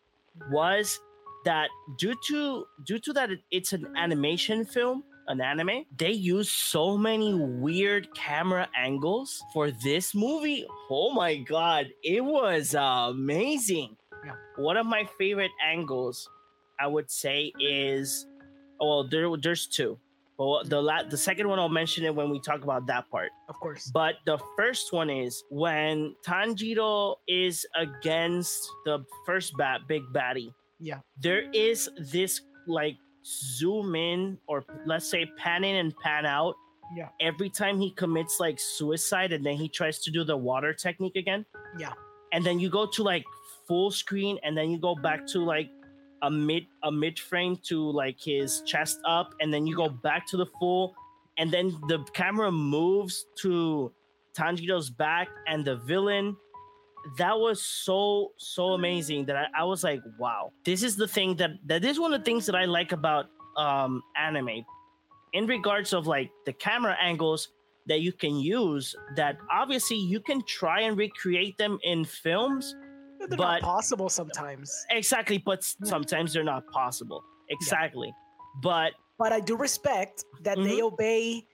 [0.51, 1.01] was
[1.47, 6.97] that due to due to that it's an animation film an anime they use so
[6.99, 14.35] many weird camera angles for this movie oh my god it was amazing yeah.
[14.57, 16.29] one of my favorite angles
[16.81, 18.27] i would say is
[18.81, 19.99] well there, there's two
[20.39, 23.31] well, the la- the second one I'll mention it when we talk about that part.
[23.49, 23.91] Of course.
[23.93, 30.53] But the first one is when Tanjiro is against the first bat, big baddie.
[30.79, 30.99] Yeah.
[31.19, 36.55] There is this like zoom in or let's say pan in and pan out.
[36.95, 37.09] Yeah.
[37.21, 41.17] Every time he commits like suicide and then he tries to do the water technique
[41.17, 41.47] again.
[41.79, 41.93] Yeah.
[42.33, 43.25] And then you go to like
[43.67, 45.71] full screen and then you go back to like
[46.23, 50.27] a mid a mid frame to like his chest up and then you go back
[50.27, 50.95] to the full
[51.39, 53.93] and then the camera moves to
[54.37, 56.37] Tanjiro's back and the villain.
[57.19, 60.53] That was so so amazing that I, I was like wow.
[60.65, 63.27] This is the thing that that is one of the things that I like about
[63.57, 64.65] um anime
[65.33, 67.49] in regards of like the camera angles
[67.87, 72.75] that you can use that obviously you can try and recreate them in films
[73.19, 74.87] they're but, not possible sometimes.
[74.91, 77.23] Exactly, but sometimes they're not possible.
[77.51, 78.09] Exactly.
[78.09, 78.61] Yeah.
[78.63, 80.69] But but I do respect that mm-hmm.
[80.69, 81.47] they obey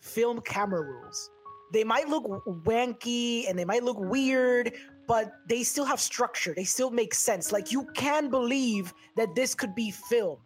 [0.00, 1.30] film camera rules.
[1.72, 4.72] They might look wanky and they might look weird,
[5.06, 6.54] but they still have structure.
[6.54, 7.52] They still make sense.
[7.52, 10.38] Like you can believe that this could be film.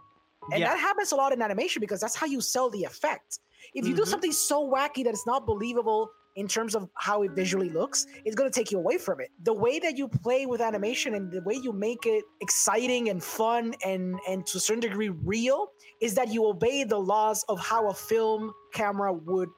[0.51, 0.70] And yeah.
[0.70, 3.38] that happens a lot in animation because that's how you sell the effect.
[3.75, 4.03] If you mm-hmm.
[4.03, 8.07] do something so wacky that it's not believable, in terms of how it visually looks,
[8.25, 9.29] it's going to take you away from it.
[9.42, 13.23] The way that you play with animation and the way you make it exciting and
[13.23, 15.68] fun and and to a certain degree real
[16.01, 19.49] is that you obey the laws of how a film camera would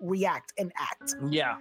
[0.00, 1.14] react and act.
[1.28, 1.56] Yeah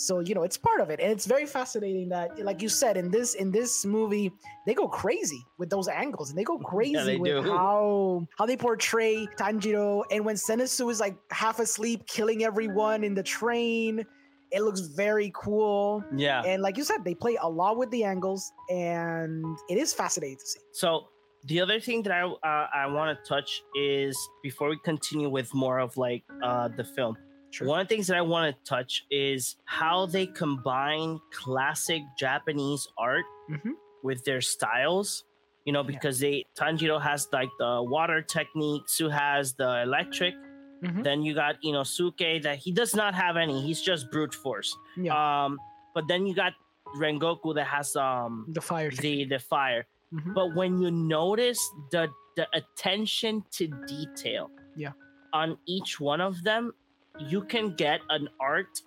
[0.00, 0.98] so you know it's part of it.
[0.98, 4.32] And it's very fascinating that like you said in this in this movie
[4.66, 6.30] they go crazy with those angles.
[6.30, 7.52] And they go crazy yeah, they with do.
[7.52, 10.02] how how they portray tanjiro.
[10.10, 14.06] And when Zenitsu is like half asleep killing everyone in the train
[14.52, 16.02] it looks very cool.
[16.16, 16.42] Yeah.
[16.42, 20.38] And like you said they play a lot with the angles and it is fascinating
[20.38, 20.60] to see.
[20.72, 21.08] So
[21.44, 25.48] the other thing that i uh, i want to touch is before we continue with
[25.54, 27.16] more of like uh the film
[27.50, 27.66] Sure.
[27.66, 32.86] One of the things that I want to touch is how they combine classic Japanese
[32.96, 33.72] art mm-hmm.
[34.02, 35.24] with their styles.
[35.66, 36.30] You know, because yeah.
[36.30, 40.34] they Tanjiro has like the water technique, Su has the electric.
[40.82, 41.02] Mm-hmm.
[41.02, 43.60] Then you got you know Suke that he does not have any.
[43.60, 44.74] He's just brute force.
[44.96, 45.44] Yeah.
[45.44, 45.58] Um,
[45.94, 46.54] but then you got
[46.96, 49.86] Rengoku that has um the fire the the fire.
[50.14, 50.32] Mm-hmm.
[50.32, 51.60] But when you notice
[51.90, 54.92] the the attention to detail, yeah,
[55.32, 56.72] on each one of them,
[57.18, 58.80] you can get an art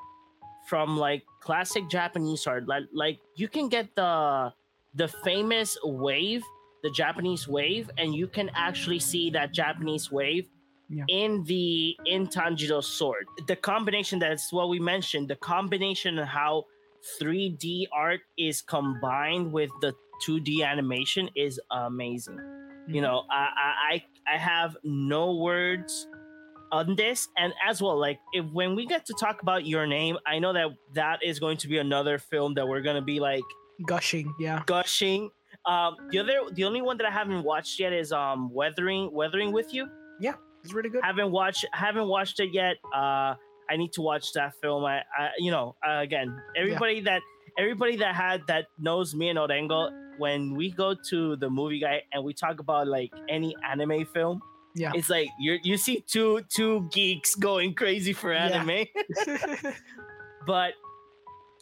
[0.68, 2.68] from like classic Japanese art.
[2.68, 4.54] Like like you can get the
[4.96, 6.44] the famous wave,
[6.84, 10.48] the Japanese wave, and you can actually see that Japanese wave
[10.90, 11.04] yeah.
[11.08, 13.26] in the in Tanjiro's sword.
[13.48, 16.66] The combination that's what we mentioned, the combination of how
[17.20, 19.94] 3D art is combined with the
[20.26, 22.38] 2D animation is amazing.
[22.38, 22.96] Mm-hmm.
[22.96, 23.50] You know, I,
[23.92, 24.04] I
[24.36, 26.08] I have no words
[26.74, 27.30] on this.
[27.38, 30.52] And as well like if when we get to talk about your name i know
[30.54, 33.44] that that is going to be another film that we're going to be like
[33.86, 34.64] gushing yeah.
[34.66, 35.30] gushing.
[35.66, 39.54] Um the other the only one that i haven't watched yet is um weathering weathering
[39.54, 39.88] with you.
[40.20, 40.34] Yeah
[40.64, 41.04] it's really good.
[41.04, 42.76] Haven't watched haven't watched it yet.
[42.94, 43.36] Uh
[43.70, 44.84] i need to watch that film.
[44.84, 47.04] I, I you know uh, again everybody yeah.
[47.10, 47.22] that
[47.58, 52.02] everybody that had that knows me and orengo when we go to the movie guy
[52.12, 54.42] and we talk about like any anime film
[54.76, 58.86] yeah it's like you you see two two geeks going crazy for anime
[59.28, 59.72] yeah.
[60.48, 60.74] but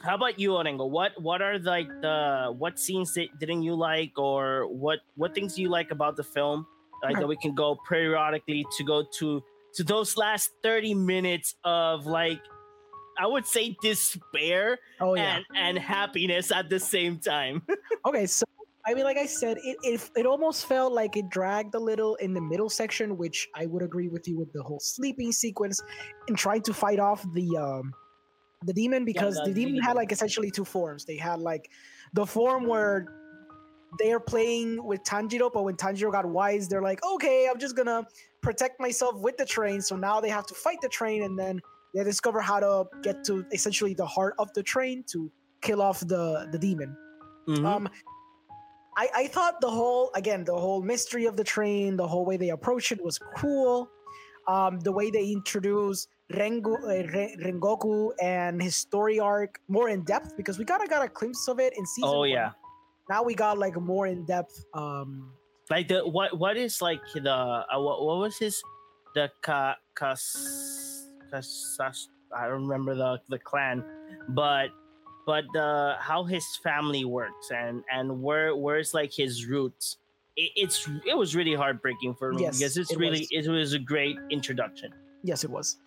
[0.02, 0.89] how about you Orengo?
[0.89, 5.56] what what are like the what scenes that didn't you like or what what things
[5.56, 6.65] do you like about the film
[7.04, 9.43] like that we can go periodically to go to
[9.74, 12.39] to those last 30 minutes of like
[13.19, 15.36] I would say despair oh, yeah.
[15.36, 17.62] and, and happiness at the same time.
[18.06, 18.45] okay, so
[18.86, 22.15] I mean, like I said, it, it it almost felt like it dragged a little
[22.15, 25.80] in the middle section, which I would agree with you with the whole sleeping sequence
[26.28, 27.94] and trying to fight off the um
[28.63, 31.06] the demon because yeah, the, the demon had like essentially two forms.
[31.06, 31.70] They had like
[32.13, 33.06] the form where
[34.00, 38.06] they're playing with Tanjiro, but when Tanjiro got wise, they're like, okay, I'm just gonna
[38.41, 39.82] protect myself with the train.
[39.82, 41.62] So now they have to fight the train, and then
[41.94, 46.00] they discover how to get to essentially the heart of the train to kill off
[46.00, 46.96] the the demon.
[47.48, 47.65] Mm-hmm.
[47.65, 47.89] Um,
[48.97, 52.38] I, I thought the whole again the whole mystery of the train, the whole way
[52.38, 53.89] they approach it was cool.
[54.47, 57.08] Um, the way they introduce Rengo, uh,
[57.43, 61.47] Rengoku and his story arc more in depth because we kind of got a glimpse
[61.47, 62.12] of it in season.
[62.12, 62.51] Oh yeah.
[63.10, 65.34] Now we got like more in depth um,
[65.69, 68.62] Like the what what is like the uh, what what was his
[69.15, 71.77] the ka kas kas
[72.36, 73.84] I don't remember the the clan,
[74.30, 74.69] but
[75.26, 79.98] but the how his family works and and where where's like his roots.
[80.38, 83.48] It, it's it was really heartbreaking for me yes, because it's it really was.
[83.48, 84.94] it was a great introduction.
[85.24, 85.78] Yes, it was.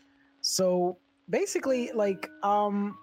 [0.42, 0.98] So
[1.30, 2.96] basically, like um,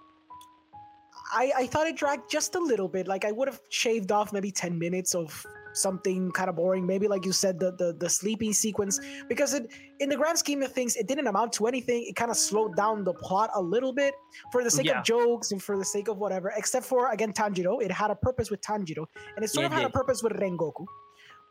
[1.33, 3.07] I I thought it dragged just a little bit.
[3.07, 6.85] Like I would have shaved off maybe ten minutes of something kind of boring.
[6.85, 8.99] Maybe like you said the, the the sleeping sequence.
[9.27, 12.05] Because it in the grand scheme of things it didn't amount to anything.
[12.07, 14.13] It kind of slowed down the plot a little bit
[14.51, 14.99] for the sake yeah.
[14.99, 16.53] of jokes and for the sake of whatever.
[16.55, 17.81] Except for again tanjiro.
[17.81, 19.05] It had a purpose with tanjiro.
[19.35, 20.85] And it sort yeah, of had a purpose with rengoku.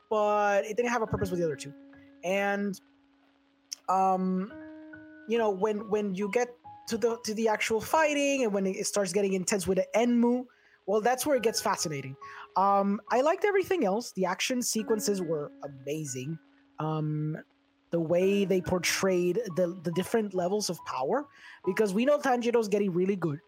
[0.09, 1.73] But it didn't have a purpose with the other two.
[2.25, 2.81] And
[3.89, 4.53] um
[5.29, 6.49] you know when when you get
[6.89, 10.45] to the to the actual fighting and when it starts getting intense with the enmu
[10.91, 12.17] well, that's where it gets fascinating.
[12.57, 14.11] Um, I liked everything else.
[14.17, 16.37] The action sequences were amazing.
[16.81, 17.37] Um,
[17.93, 21.27] the way they portrayed the the different levels of power,
[21.65, 23.39] because we know Tanjiro's getting really good.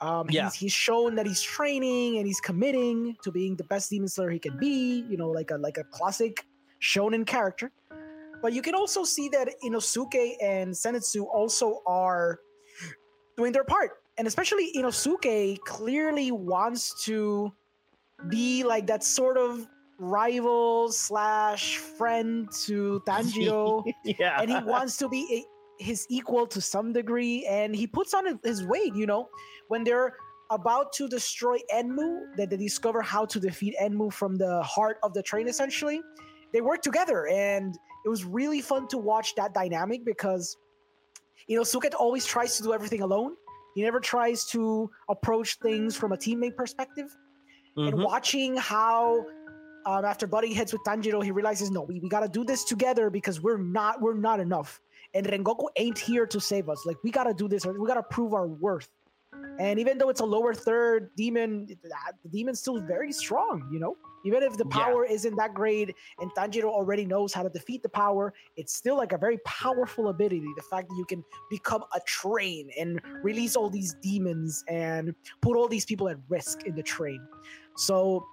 [0.00, 0.44] Um, yeah.
[0.44, 4.30] he's, he's shown that he's training and he's committing to being the best demon slayer
[4.30, 5.04] he can be.
[5.10, 6.46] You know, like a like a classic
[6.80, 7.70] shonen character.
[8.40, 12.38] But you can also see that Inosuke and Zenitsu also are
[13.36, 17.52] doing their part and especially Inosuke clearly wants to
[18.28, 19.66] be like that sort of
[19.98, 23.84] rival slash friend to Tanjiro.
[24.04, 24.40] yeah.
[24.40, 25.26] And he wants to be
[25.80, 27.46] a, his equal to some degree.
[27.46, 29.28] And he puts on his weight, you know,
[29.68, 30.14] when they're
[30.50, 35.14] about to destroy Enmu, that they discover how to defeat Enmu from the heart of
[35.14, 36.00] the train, essentially.
[36.52, 37.28] They work together.
[37.28, 40.56] And it was really fun to watch that dynamic because,
[41.46, 43.34] you know, Suket always tries to do everything alone.
[43.74, 47.14] He never tries to approach things from a teammate perspective.
[47.76, 47.88] Mm-hmm.
[47.88, 49.24] And watching how
[49.86, 53.10] um, after butting heads with Tanjiro, he realizes, no, we, we gotta do this together
[53.10, 54.80] because we're not we're not enough.
[55.14, 56.84] And Rengoku ain't here to save us.
[56.84, 57.64] Like we gotta do this.
[57.64, 58.88] We gotta prove our worth.
[59.58, 63.68] And even though it's a lower third demon, the demon's still very strong.
[63.72, 63.96] You know.
[64.24, 65.14] Even if the power yeah.
[65.14, 69.12] isn't that great and Tanjiro already knows how to defeat the power, it's still like
[69.12, 70.46] a very powerful ability.
[70.56, 75.56] The fact that you can become a train and release all these demons and put
[75.56, 77.20] all these people at risk in the train.
[77.76, 78.24] So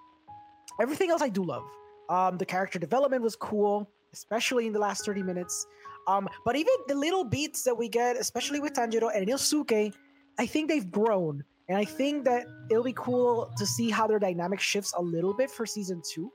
[0.82, 1.64] everything else I do love.
[2.10, 5.66] Um, the character development was cool, especially in the last 30 minutes.
[6.08, 9.94] Um, but even the little beats that we get, especially with Tanjiro and Inosuke,
[10.38, 14.20] I think they've grown and I think that it'll be cool to see how their
[14.20, 16.32] dynamic shifts a little bit for season two.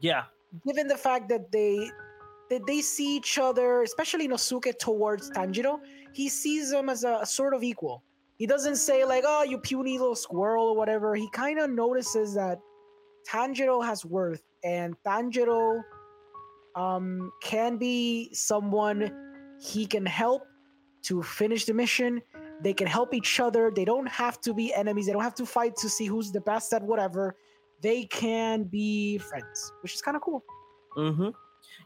[0.00, 0.24] Yeah.
[0.66, 1.90] Given the fact that they
[2.50, 5.78] that they see each other, especially Nosuke towards Tanjiro,
[6.12, 8.02] he sees them as a, a sort of equal.
[8.36, 11.14] He doesn't say like, "Oh, you puny little squirrel" or whatever.
[11.14, 12.58] He kind of notices that
[13.28, 15.82] Tanjiro has worth, and Tanjiro
[16.74, 19.14] um, can be someone
[19.60, 20.42] he can help
[21.02, 22.20] to finish the mission
[22.62, 23.72] they can help each other.
[23.74, 25.06] They don't have to be enemies.
[25.06, 27.36] They don't have to fight to see who's the best at whatever.
[27.82, 30.44] They can be friends, which is kind of cool.
[30.96, 31.30] Mm-hmm.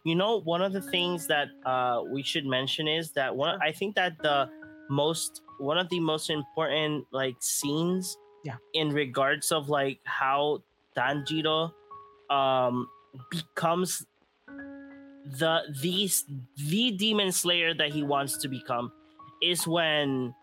[0.04, 3.58] You know, one of the things that uh, we should mention is that one.
[3.62, 4.48] I think that the
[4.88, 8.56] most one of the most important like scenes yeah.
[8.74, 10.62] in regards of like how
[10.96, 11.72] Tanjiro
[12.30, 12.88] um
[13.30, 14.04] becomes
[15.38, 16.24] the these
[16.56, 18.92] the demon slayer that he wants to become
[19.42, 20.34] is when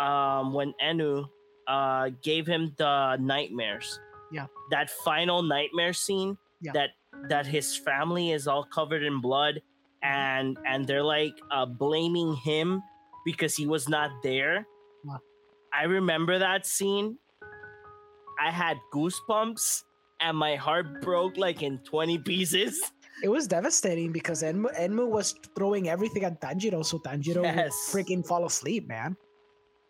[0.00, 1.28] um, when Enmu
[1.68, 4.00] uh, gave him the nightmares.
[4.32, 4.46] Yeah.
[4.70, 6.72] That final nightmare scene yeah.
[6.72, 6.90] that
[7.28, 9.60] that his family is all covered in blood
[10.02, 12.82] and and they're like uh, blaming him
[13.24, 14.66] because he was not there.
[15.72, 17.16] I remember that scene.
[18.40, 19.84] I had goosebumps
[20.20, 22.80] and my heart broke like in 20 pieces.
[23.22, 27.70] It was devastating because Enmu, Enmu was throwing everything at Tanjiro, so Tanjiro yes.
[27.92, 29.16] would freaking fall asleep, man.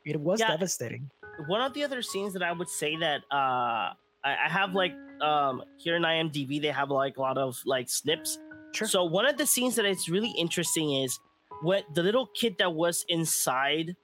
[0.04, 1.10] It was yeah, devastating.
[1.46, 4.92] One of the other scenes that I would say that uh, I, I have like
[5.20, 8.38] um, here in IMDb, they have like a lot of like snips.
[8.72, 8.88] Sure.
[8.88, 11.18] So one of the scenes that is really interesting is
[11.62, 13.96] what the little kid that was inside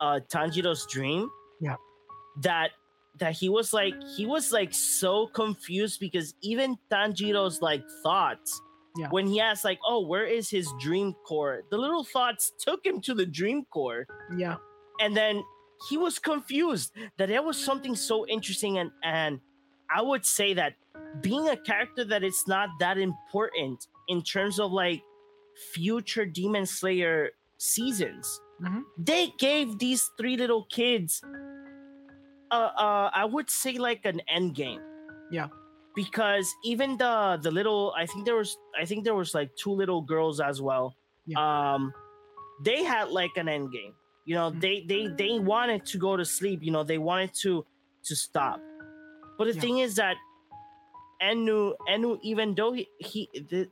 [0.00, 1.28] uh, Tanjiro's dream.
[1.60, 1.76] Yeah.
[2.42, 2.70] That
[3.20, 8.60] that he was like he was like so confused because even Tanjiro's like thoughts
[8.96, 9.08] yeah.
[9.10, 13.00] when he asked like oh where is his dream core the little thoughts took him
[13.00, 14.06] to the dream core
[14.36, 14.56] yeah
[15.00, 15.42] and then
[15.88, 19.40] he was confused that there was something so interesting and and
[19.94, 20.74] i would say that
[21.20, 25.02] being a character that it's not that important in terms of like
[25.72, 28.80] future demon slayer seasons mm-hmm.
[28.98, 31.22] they gave these three little kids
[32.50, 34.80] uh uh i would say like an end game
[35.30, 35.48] yeah
[35.94, 39.70] because even the the little I think there was I think there was like two
[39.70, 40.96] little girls as well.
[41.26, 41.38] Yeah.
[41.38, 41.92] Um,
[42.64, 43.94] they had like an end game.
[44.24, 46.62] You know, they they they wanted to go to sleep.
[46.62, 47.64] You know, they wanted to
[48.04, 48.60] to stop.
[49.38, 49.60] But the yeah.
[49.60, 50.16] thing is that
[51.22, 53.68] Enmu Enmu, even though he, he the,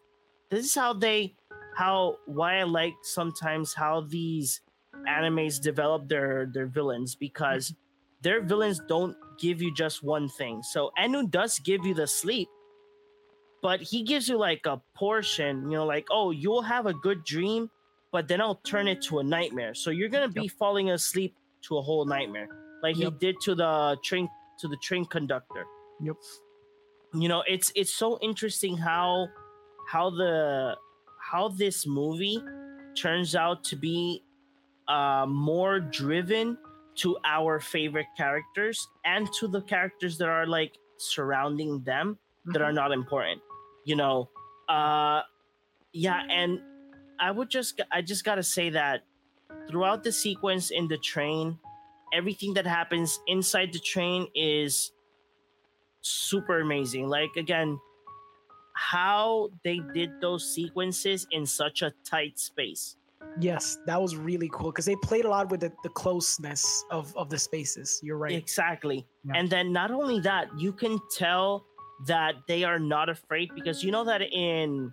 [0.50, 1.34] this is how they
[1.76, 4.60] how why I like sometimes how these
[5.08, 8.22] animes develop their their villains because mm-hmm.
[8.22, 10.62] their villains don't give you just one thing.
[10.62, 12.48] So Enmu does give you the sleep,
[13.62, 17.24] but he gives you like a portion, you know, like, oh, you'll have a good
[17.24, 17.70] dream,
[18.12, 19.74] but then I'll turn it to a nightmare.
[19.74, 20.52] So you're gonna be yep.
[20.52, 22.48] falling asleep to a whole nightmare.
[22.82, 23.14] Like yep.
[23.14, 24.28] he did to the train
[24.60, 25.64] to the train conductor.
[26.02, 26.16] Yep.
[27.14, 29.28] You know, it's it's so interesting how
[29.88, 30.76] how the
[31.20, 32.38] how this movie
[32.94, 34.22] turns out to be
[34.88, 36.58] uh more driven
[36.94, 42.52] to our favorite characters and to the characters that are like surrounding them mm-hmm.
[42.52, 42.76] that are mm-hmm.
[42.76, 43.40] not important
[43.84, 44.28] you know
[44.68, 45.22] uh
[45.92, 46.60] yeah and
[47.22, 49.04] i would just i just gotta say that
[49.68, 51.58] throughout the sequence in the train
[52.12, 54.92] everything that happens inside the train is
[56.02, 57.78] super amazing like again
[58.74, 62.96] how they did those sequences in such a tight space
[63.40, 67.16] Yes, that was really cool because they played a lot with the, the closeness of,
[67.16, 68.00] of the spaces.
[68.02, 68.32] You're right.
[68.32, 69.06] Exactly.
[69.24, 69.34] Yeah.
[69.36, 71.64] And then not only that, you can tell
[72.06, 74.92] that they are not afraid because you know that in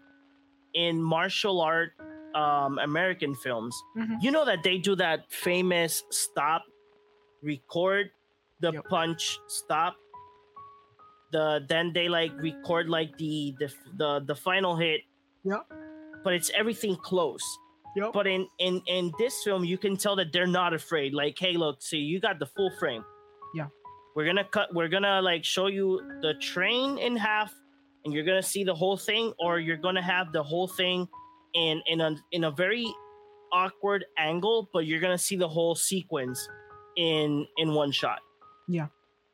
[0.73, 1.93] in martial art
[2.35, 4.15] um American films, mm-hmm.
[4.21, 6.63] you know that they do that famous stop,
[7.41, 8.11] record,
[8.59, 8.85] the yep.
[8.89, 9.95] punch, stop.
[11.31, 15.01] The then they like record like the the the, the final hit.
[15.43, 15.61] Yeah.
[16.23, 17.43] But it's everything close
[17.95, 18.13] Yep.
[18.13, 21.13] But in in in this film, you can tell that they're not afraid.
[21.13, 23.03] Like, hey, look, see, you got the full frame.
[23.55, 23.67] Yeah.
[24.15, 24.73] We're gonna cut.
[24.73, 27.53] We're gonna like show you the train in half,
[28.05, 31.07] and you're gonna see the whole thing, or you're gonna have the whole thing
[31.53, 32.87] in in a in a very
[33.51, 36.47] awkward angle, but you're gonna see the whole sequence
[36.97, 38.19] in in one shot.
[38.67, 38.87] Yeah.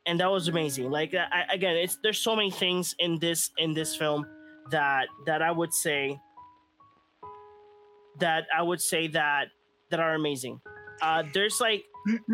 [0.06, 0.90] And that was amazing.
[0.90, 4.24] Like I, again, it's there's so many things in this in this film
[4.70, 6.18] that that I would say
[8.20, 9.48] that I would say that
[9.90, 10.60] that are amazing.
[11.02, 11.84] Uh, there's like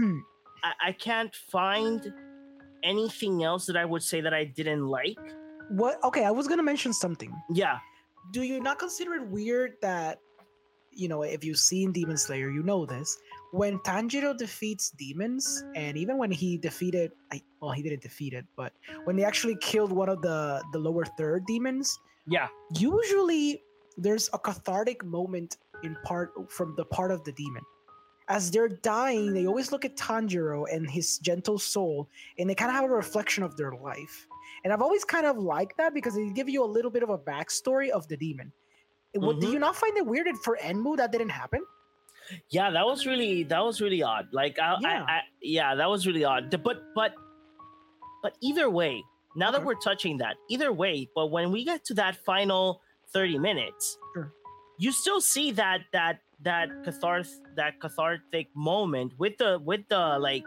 [0.62, 2.12] I, I can't find
[2.82, 5.18] anything else that I would say that I didn't like.
[5.70, 6.02] What?
[6.04, 7.32] Okay, I was gonna mention something.
[7.50, 7.78] Yeah.
[8.30, 10.18] Do you not consider it weird that,
[10.90, 13.18] you know, if you've seen Demon Slayer, you know this.
[13.52, 18.46] When Tanjiro defeats demons, and even when he defeated, I, well, he didn't defeat it,
[18.56, 18.72] but
[19.04, 22.48] when they actually killed one of the the lower third demons, yeah,
[22.78, 23.62] usually
[23.98, 27.62] there's a cathartic moment in part from the part of the demon.
[28.28, 32.08] As they're dying, they always look at Tanjiro and his gentle soul,
[32.38, 34.26] and they kind of have a reflection of their life.
[34.64, 37.10] And I've always kind of liked that because they give you a little bit of
[37.10, 38.52] a backstory of the demon.
[39.16, 39.40] Mm-hmm.
[39.40, 41.64] Do you not find it weird for Enmu that didn't happen?
[42.50, 44.28] Yeah, that was really that was really odd.
[44.32, 46.50] Like, I, yeah, I, I, yeah that was really odd.
[46.62, 47.14] But but
[48.22, 49.02] but either way,
[49.34, 49.58] now okay.
[49.58, 52.80] that we're touching that, either way, but when we get to that final
[53.12, 54.32] thirty minutes, sure
[54.82, 60.44] you still see that that that catharth that cathartic moment with the with the like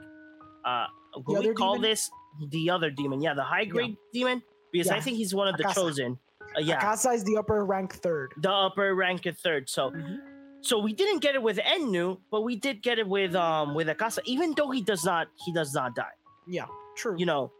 [0.65, 0.87] uh
[1.23, 1.89] what we call demon?
[1.89, 2.11] this
[2.49, 4.19] the other demon yeah the high grade yeah.
[4.19, 4.95] demon because yeah.
[4.95, 5.75] i think he's one of the Akaza.
[5.75, 6.19] chosen
[6.57, 10.15] uh, yeah Akaza is the upper rank third the upper rank third so mm-hmm.
[10.61, 13.87] so we didn't get it with Enmu but we did get it with um with
[13.87, 16.15] Akaza even though he does not he does not die
[16.47, 16.65] yeah
[16.95, 17.51] true you know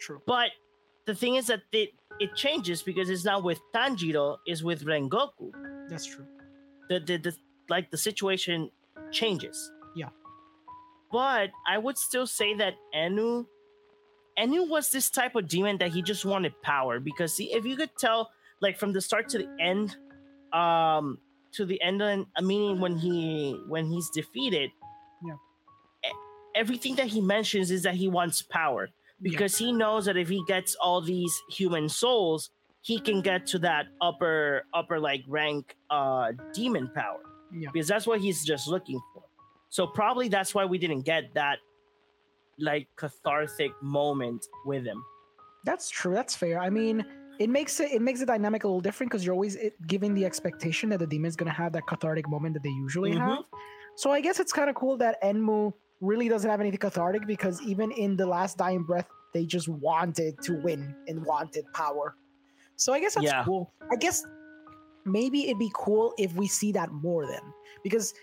[0.00, 0.50] true but
[1.06, 5.50] the thing is that it it changes because it's not with tanjiro it's with rengoku
[5.88, 6.26] that's true.
[6.88, 7.36] The, the, the
[7.68, 8.70] like the situation
[9.10, 9.72] changes.
[9.96, 10.08] Yeah.
[11.12, 13.46] But I would still say that Enmu
[14.38, 17.76] Enmu was this type of demon that he just wanted power because see, if you
[17.76, 18.30] could tell
[18.60, 19.96] like from the start to the end
[20.52, 21.18] um
[21.52, 24.70] to the end and meaning when he when he's defeated
[25.24, 25.34] yeah
[26.54, 28.88] everything that he mentions is that he wants power
[29.22, 29.66] because yeah.
[29.66, 32.50] he knows that if he gets all these human souls
[32.82, 37.20] he can get to that upper upper like rank uh demon power
[37.52, 37.68] yeah.
[37.72, 39.22] because that's what he's just looking for
[39.68, 41.58] so probably that's why we didn't get that
[42.58, 45.02] like cathartic moment with him
[45.64, 47.04] that's true that's fair i mean
[47.38, 50.24] it makes it it makes the dynamic a little different because you're always giving the
[50.24, 53.28] expectation that the demon's gonna have that cathartic moment that they usually mm-hmm.
[53.28, 53.44] have
[53.96, 57.62] so i guess it's kind of cool that enmu really doesn't have anything cathartic because
[57.62, 62.14] even in the last dying breath they just wanted to win and wanted power
[62.76, 63.44] so I guess that's yeah.
[63.44, 63.72] cool.
[63.90, 64.24] I guess
[65.04, 67.42] maybe it'd be cool if we see that more then,
[67.82, 68.14] because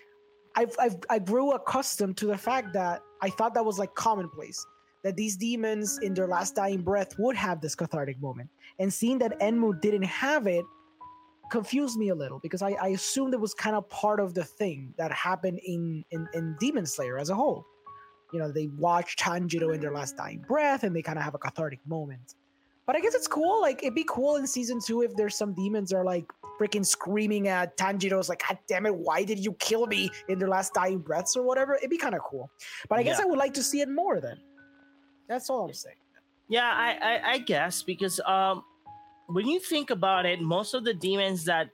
[0.55, 4.65] I've, I've I grew accustomed to the fact that I thought that was like commonplace.
[5.03, 8.49] that these demons in their last dying breath would have this cathartic moment.
[8.79, 10.65] And seeing that Enmu didn't have it
[11.51, 14.43] confused me a little because I, I assumed it was kind of part of the
[14.43, 17.65] thing that happened in, in, in Demon Slayer as a whole.
[18.31, 21.35] You know, they watch Tanjiro in their last dying breath and they kind of have
[21.35, 22.35] a cathartic moment.
[22.91, 23.61] But I guess it's cool.
[23.61, 26.25] Like it'd be cool in season two if there's some demons are like
[26.59, 30.49] freaking screaming at Tanjiro's like, God damn it, why did you kill me in their
[30.49, 31.75] last dying breaths or whatever?
[31.75, 32.51] It'd be kind of cool.
[32.89, 33.23] But I guess yeah.
[33.23, 34.35] I would like to see it more then.
[35.29, 35.95] That's all I'm saying.
[36.49, 38.61] Yeah, I, I, I guess because um
[39.27, 41.69] when you think about it, most of the demons that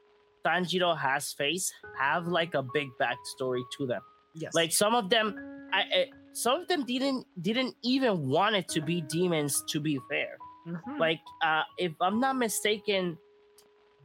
[0.45, 4.01] Tanjiro has faced have like a big backstory to them.
[4.35, 4.53] Yes.
[4.53, 5.33] Like some of them,
[5.73, 9.63] I, I some of them didn't didn't even want it to be demons.
[9.69, 10.37] To be fair,
[10.67, 10.99] mm-hmm.
[10.99, 13.17] like uh, if I'm not mistaken,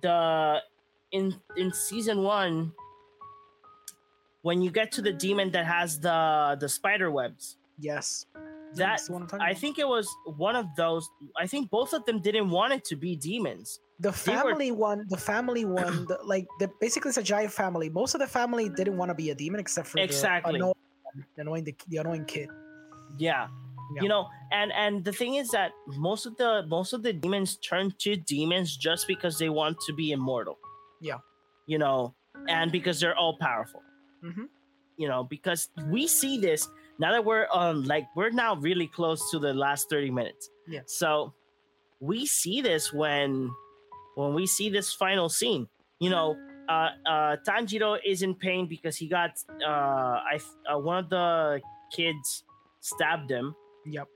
[0.01, 0.61] the
[1.11, 2.73] in in season one,
[4.43, 7.57] when you get to the demon that has the the spider webs.
[7.79, 8.27] Yes
[8.77, 9.01] that
[9.41, 11.09] I think it was one of those.
[11.37, 13.81] I think both of them didn't want it to be demons.
[14.01, 14.79] The family were...
[14.79, 17.89] one, the family one, the, like the basically it's a giant family.
[17.89, 20.75] Most of the family didn't want to be a demon except for exactly the annoying,
[21.37, 22.49] the annoying, the, the annoying kid.
[23.19, 23.49] Yeah.
[23.97, 24.03] Yeah.
[24.03, 27.57] You know, and and the thing is that most of the most of the demons
[27.57, 30.59] turn to demons just because they want to be immortal.
[31.01, 31.19] Yeah.
[31.67, 32.15] You know,
[32.49, 33.83] and because they're all powerful.
[34.25, 34.45] Mm-hmm.
[34.97, 36.69] You know, because we see this
[36.99, 40.81] now that we're on like we're now really close to the last 30 minutes yeah
[40.87, 41.35] so
[42.01, 43.51] we see this when
[44.15, 45.67] when we see this final scene
[46.01, 46.37] you know
[46.69, 49.31] uh uh tanjiro is in pain because he got
[49.67, 50.39] uh i
[50.73, 51.61] uh, one of the
[51.95, 52.45] kids
[52.81, 53.55] stabbed him
[53.87, 54.09] yep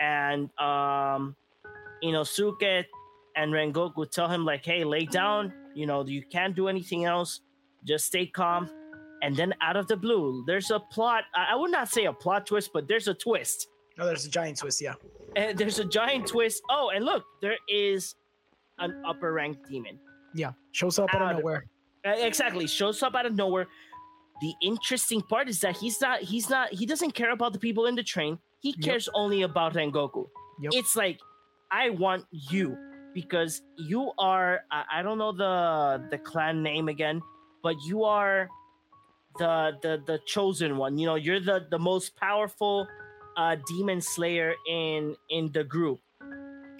[0.00, 1.36] and um
[2.02, 2.84] inosuke
[3.36, 7.40] and rengoku tell him like hey lay down you know you can't do anything else
[7.84, 8.68] just stay calm
[9.22, 11.24] and then out of the blue, there's a plot.
[11.34, 13.68] I would not say a plot twist, but there's a twist.
[13.98, 14.94] Oh, there's a giant twist, yeah.
[15.36, 16.60] And there's a giant twist.
[16.68, 18.16] Oh, and look, there is
[18.78, 20.00] an upper ranked demon.
[20.34, 21.66] Yeah, shows up out, out of nowhere.
[22.04, 23.68] Uh, exactly, shows up out of nowhere.
[24.40, 26.20] The interesting part is that he's not.
[26.20, 26.72] He's not.
[26.72, 28.38] He doesn't care about the people in the train.
[28.62, 29.12] He cares yep.
[29.14, 30.28] only about Rengoku.
[30.60, 30.72] Yep.
[30.74, 31.18] It's like,
[31.70, 32.76] I want you
[33.12, 34.60] because you are.
[34.70, 37.20] I, I don't know the the clan name again,
[37.62, 38.48] but you are
[39.38, 40.96] the the the chosen one.
[40.96, 42.86] You know, you're the the most powerful
[43.36, 46.00] uh demon slayer in in the group.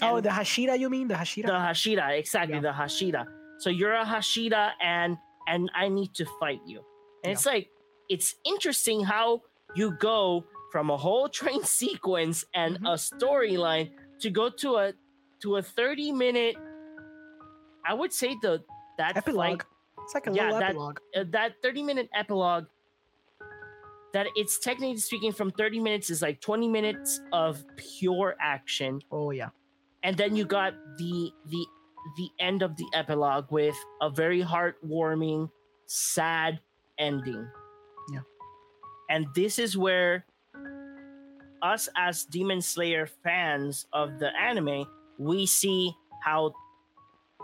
[0.02, 1.46] Oh, the Hashira, you mean the Hashira?
[1.46, 2.60] The Hashira, exactly, yeah.
[2.60, 3.26] the Hashira.
[3.58, 5.16] So you're a Hashira, and
[5.46, 6.78] and I need to fight you.
[7.24, 7.32] And yeah.
[7.32, 7.68] it's like
[8.08, 9.42] it's interesting how
[9.74, 12.86] you go from a whole train sequence and mm-hmm.
[12.86, 14.92] a storyline to go to a
[15.42, 16.56] to a 30 minute
[17.84, 18.62] I would say the
[18.98, 19.64] that epilogue.
[20.04, 20.98] It's like a yeah, little that, epilogue.
[21.16, 22.66] Uh, that 30 minute epilogue
[24.12, 29.00] that it's technically speaking from 30 minutes is like 20 minutes of pure action.
[29.10, 29.48] Oh yeah.
[30.02, 31.66] And then you got the the
[32.16, 35.50] the end of the epilogue with a very heartwarming,
[35.86, 36.60] sad
[36.98, 37.48] ending.
[38.12, 38.20] Yeah.
[39.08, 40.26] And this is where
[41.62, 44.86] us as Demon Slayer fans of the anime,
[45.18, 46.52] we see how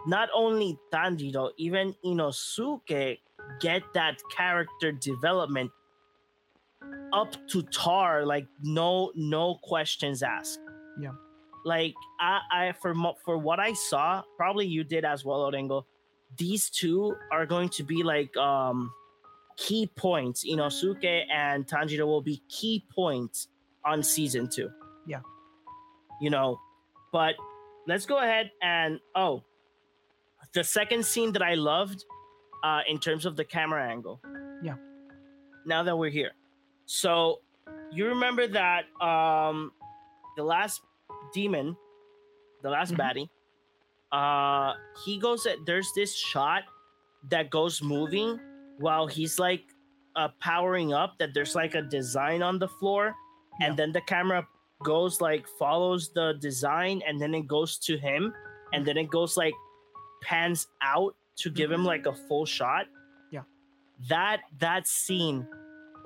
[0.06, 3.18] not only Tanjiro, even Inosuke
[3.60, 5.70] get that character development
[7.12, 10.60] up to tar, like no no questions asked.
[11.00, 11.12] Yeah.
[11.64, 12.94] Like I, I for
[13.24, 15.84] for what I saw, probably you did as well, Orengo.
[16.36, 18.92] These two are going to be like um
[19.56, 20.44] key points.
[20.44, 23.48] Inosuke and Tanjiro will be key points
[23.88, 24.70] on season two.
[25.06, 25.20] Yeah.
[26.20, 26.60] You know,
[27.12, 27.34] but
[27.86, 29.42] let's go ahead and oh,
[30.52, 32.04] the second scene that I loved
[32.62, 34.20] uh, in terms of the camera angle.
[34.62, 34.76] Yeah.
[35.66, 36.32] Now that we're here.
[36.86, 37.40] So
[37.90, 39.72] you remember that um,
[40.36, 40.80] the last
[41.32, 41.76] demon,
[42.62, 43.00] the last mm-hmm.
[43.00, 43.28] baddie,
[44.12, 44.74] uh,
[45.04, 46.62] he goes at there's this shot
[47.30, 48.38] that goes moving
[48.78, 49.64] while he's like
[50.16, 53.14] uh, powering up that there's like a design on the floor
[53.60, 53.66] yeah.
[53.66, 54.46] and then the camera
[54.82, 58.32] goes like follows the design and then it goes to him
[58.72, 59.54] and then it goes like
[60.22, 62.86] pans out to give him like a full shot.
[63.30, 63.42] Yeah.
[64.08, 65.46] That that scene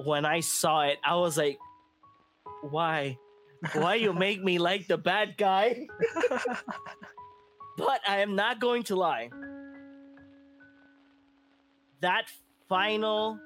[0.04, 1.58] when I saw it, I was like,
[2.70, 3.18] why?
[3.74, 5.86] Why you make me like the bad guy?
[7.78, 9.30] but I am not going to lie.
[12.00, 12.24] That
[12.68, 13.38] final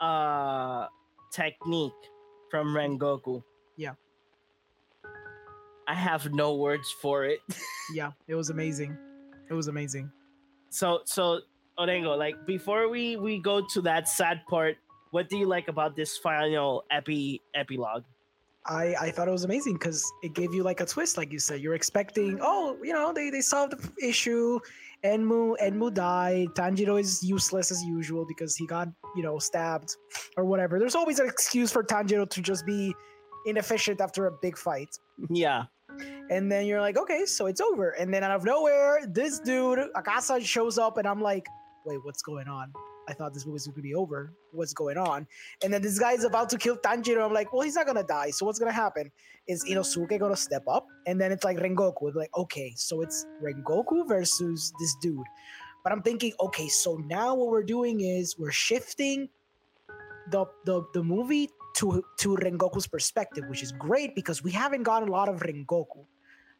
[0.00, 0.86] uh
[1.32, 1.92] technique
[2.56, 3.42] from Rengoku.
[3.76, 3.92] Yeah.
[5.86, 7.40] I have no words for it.
[7.94, 8.96] yeah, it was amazing.
[9.50, 10.10] It was amazing.
[10.70, 11.40] So so
[11.78, 14.76] Orengo, like before we we go to that sad part,
[15.10, 18.04] what do you like about this final epi epilogue?
[18.64, 21.38] I I thought it was amazing because it gave you like a twist, like you
[21.38, 21.60] said.
[21.60, 24.58] You're expecting, oh, you know, they they solved the issue.
[25.06, 25.94] Enmu Enmu mm.
[25.94, 26.48] died.
[26.54, 29.96] Tanjiro is useless as usual because he got you know stabbed
[30.36, 30.78] or whatever.
[30.78, 32.94] There's always an excuse for Tanjiro to just be
[33.46, 34.88] inefficient after a big fight.
[35.30, 35.64] Yeah.
[36.28, 37.90] And then you're like, okay, so it's over.
[37.90, 41.46] And then out of nowhere, this dude Akaza shows up, and I'm like,
[41.86, 42.72] wait, what's going on?
[43.08, 44.32] I thought this movie was going to be over.
[44.52, 45.26] What's going on?
[45.62, 47.24] And then this guy is about to kill Tanjiro.
[47.24, 48.30] I'm like, well, he's not going to die.
[48.30, 49.10] So what's going to happen?
[49.46, 50.86] Is Inosuke going to step up?
[51.06, 52.14] And then it's like Rengoku.
[52.14, 55.26] Like, okay, so it's Rengoku versus this dude.
[55.84, 59.28] But I'm thinking, okay, so now what we're doing is we're shifting
[60.30, 65.08] the the, the movie to to Rengoku's perspective, which is great because we haven't gotten
[65.08, 66.04] a lot of Rengoku.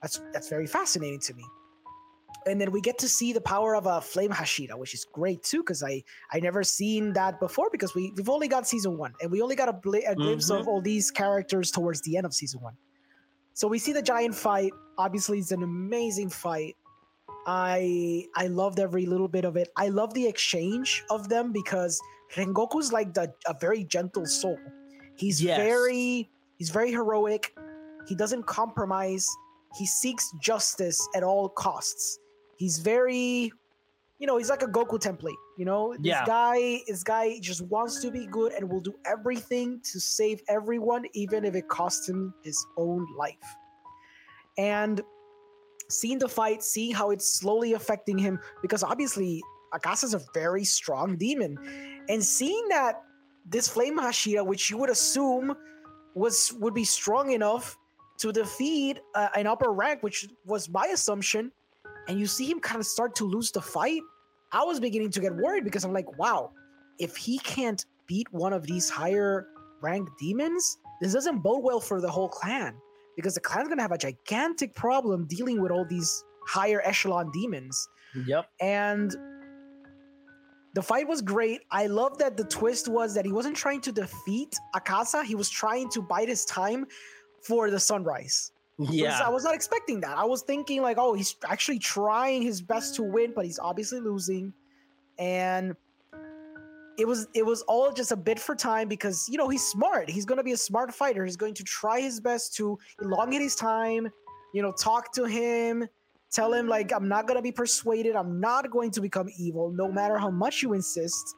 [0.01, 1.45] That's that's very fascinating to me
[2.47, 5.43] and then we get to see the power of a flame Hashira, which is great
[5.43, 9.15] too, because I I never seen that before because we we've only got season one
[9.21, 10.61] and we only got a, bl- a glimpse mm-hmm.
[10.61, 12.75] of all these characters towards the end of season one.
[13.55, 14.73] So we see the giant fight.
[14.97, 16.77] Obviously, it's an amazing fight.
[17.47, 19.69] I I loved every little bit of it.
[19.77, 22.01] I love the exchange of them because
[22.35, 24.59] Rengoku's like the, a very gentle soul.
[25.17, 25.59] He's yes.
[25.59, 27.55] very he's very heroic.
[28.07, 29.27] He doesn't compromise.
[29.77, 32.21] He seeks justice at all costs
[32.57, 33.53] he's very
[34.19, 35.37] you know, he's like a Goku template.
[35.59, 36.25] You know, this yeah.
[36.25, 41.05] guy, this guy just wants to be good and will do everything to save everyone,
[41.13, 43.35] even if it costs him his own life.
[44.59, 45.03] And
[45.91, 49.43] seeing the fight, seeing how it's slowly affecting him, because obviously
[49.75, 51.59] Akaza's a very strong demon,
[52.09, 53.03] and seeing that
[53.45, 55.55] this Flame Hashira, which you would assume
[56.15, 57.77] was would be strong enough
[58.19, 61.53] to defeat uh, an upper rank, which was my assumption
[62.09, 64.03] and you see him kind of start to lose the fight,
[64.53, 66.53] I was beginning to get worried because I'm like, wow,
[66.99, 69.49] if he can't beat one of these higher
[69.83, 72.75] ranked demons, this doesn't bode well for the whole clan
[73.17, 77.89] because the clan's gonna have a gigantic problem dealing with all these higher echelon demons.
[78.27, 78.47] Yep.
[78.61, 79.15] And
[80.75, 81.63] the fight was great.
[81.71, 85.51] I love that the twist was that he wasn't trying to defeat Akaza, he was
[85.51, 86.87] trying to bide his time
[87.43, 88.53] for the sunrise.
[88.79, 89.21] Yeah.
[89.25, 90.19] I was not expecting that.
[90.19, 94.01] I was thinking like, oh, he's actually trying his best to win, but he's obviously
[94.01, 94.53] losing.
[95.19, 95.75] And
[96.99, 100.09] it was it was all just a bit for time because you know he's smart.
[100.09, 101.25] He's going to be a smart fighter.
[101.25, 104.09] He's going to try his best to elongate his time,
[104.53, 105.87] you know, talk to him,
[106.31, 108.17] tell him like I'm not going to be persuaded.
[108.17, 111.35] I'm not going to become evil no matter how much you insist.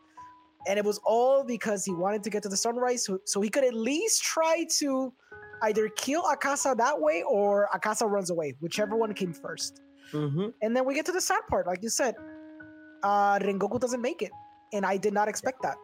[0.67, 3.49] And it was all because he wanted to get to the sunrise so, so he
[3.49, 5.13] could at least try to
[5.63, 9.73] either kill Akaza that way or Akaza runs away, whichever one came 1st
[10.13, 10.47] mm-hmm.
[10.63, 12.15] And then we get to the sad part, like you said,
[13.03, 14.33] uh, Rengoku doesn't make it,
[14.73, 15.77] and I did not expect that.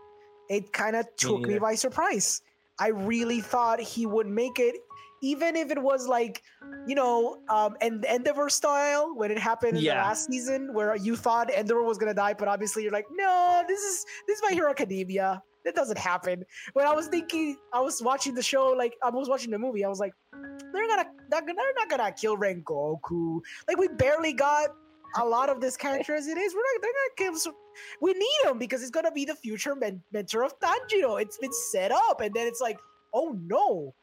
[0.48, 2.42] It kind of took me, by surprise.
[2.78, 4.74] I really thought he would make it,
[5.22, 6.42] even if it was like,
[6.86, 9.94] you know, um, and Endeavor style when it happened in yeah.
[9.94, 13.62] the last season, where you thought Endeavor was gonna die, but obviously you're like, no,
[13.66, 15.42] this is this is My Hero Academia.
[15.64, 16.44] That doesn't happen.
[16.74, 19.84] When I was thinking, I was watching the show, like I was watching the movie,
[19.84, 23.40] I was like, they're gonna, they're not gonna kill Rengoku.
[23.66, 24.70] Like we barely got
[25.16, 26.54] a lot of this character as it is.
[26.54, 27.54] We're not, they're gonna kill.
[28.00, 31.20] We need him because he's gonna be the future men- mentor of Tanjiro.
[31.20, 32.78] It's been set up, and then it's like,
[33.14, 33.94] oh no,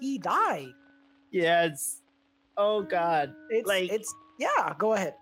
[0.00, 0.72] he died.
[1.30, 2.02] Yeah, it's
[2.56, 4.74] oh god, it's like it's yeah.
[4.78, 5.14] Go ahead.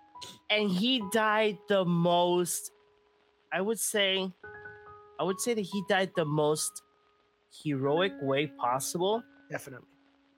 [0.49, 2.71] And he died the most.
[3.51, 4.31] I would say
[5.19, 6.81] I would say that he died the most
[7.63, 9.23] heroic way possible.
[9.49, 9.87] Definitely.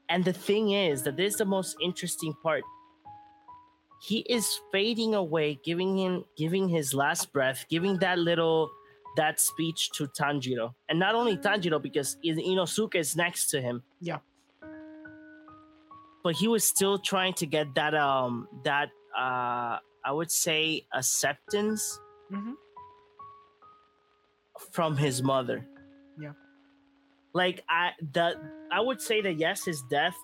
[0.10, 2.64] And the thing is that this is the most interesting part.
[4.02, 8.70] He is fading away, giving him giving his last breath, giving that little
[9.18, 10.74] that speech to Tanjiro.
[10.88, 13.84] And not only Tanjiro, because Inosuke is next to him.
[14.00, 14.20] Yeah.
[16.24, 22.00] But he was still trying to get that um that uh I would say acceptance
[22.32, 22.54] mm-hmm
[24.72, 25.66] from his mother.
[26.20, 26.34] Yeah.
[27.34, 28.36] Like I the
[28.72, 30.16] I would say that yes, his death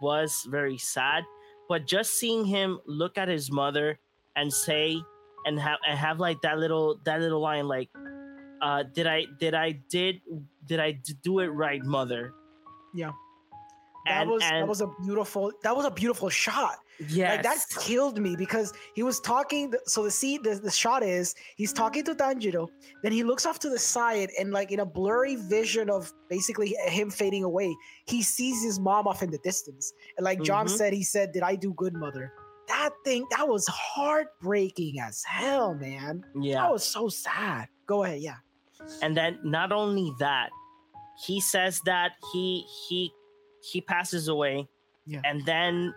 [0.00, 1.24] was very sad,
[1.68, 3.98] but just seeing him look at his mother
[4.36, 5.00] and say
[5.46, 7.88] and have and have like that little that little line like
[8.62, 10.20] uh did I did I did
[10.66, 12.32] did I do it right, mother?
[12.94, 13.12] Yeah.
[14.06, 16.78] That and, was and, that was a beautiful that was a beautiful shot.
[17.08, 19.72] Yeah, like that killed me because he was talking.
[19.86, 22.68] So the see the, the shot is he's talking to Tanjiro,
[23.02, 26.76] then he looks off to the side and like in a blurry vision of basically
[26.86, 27.74] him fading away,
[28.06, 29.92] he sees his mom off in the distance.
[30.18, 30.76] And like John mm-hmm.
[30.76, 32.32] said, he said, "Did I do good, mother?"
[32.68, 36.24] That thing that was heartbreaking as hell, man.
[36.38, 37.68] Yeah, that was so sad.
[37.86, 38.36] Go ahead, yeah.
[39.02, 40.50] And then not only that,
[41.26, 43.10] he says that he he
[43.62, 44.68] he passes away.
[45.06, 45.20] Yeah.
[45.24, 45.94] And then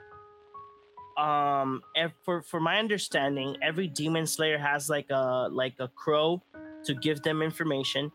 [1.18, 1.82] um
[2.24, 6.42] for for my understanding, every demon slayer has like a like a crow
[6.86, 8.12] to give them information.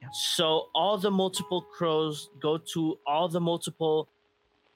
[0.00, 0.08] Yeah.
[0.12, 4.08] So all the multiple crows go to all the multiple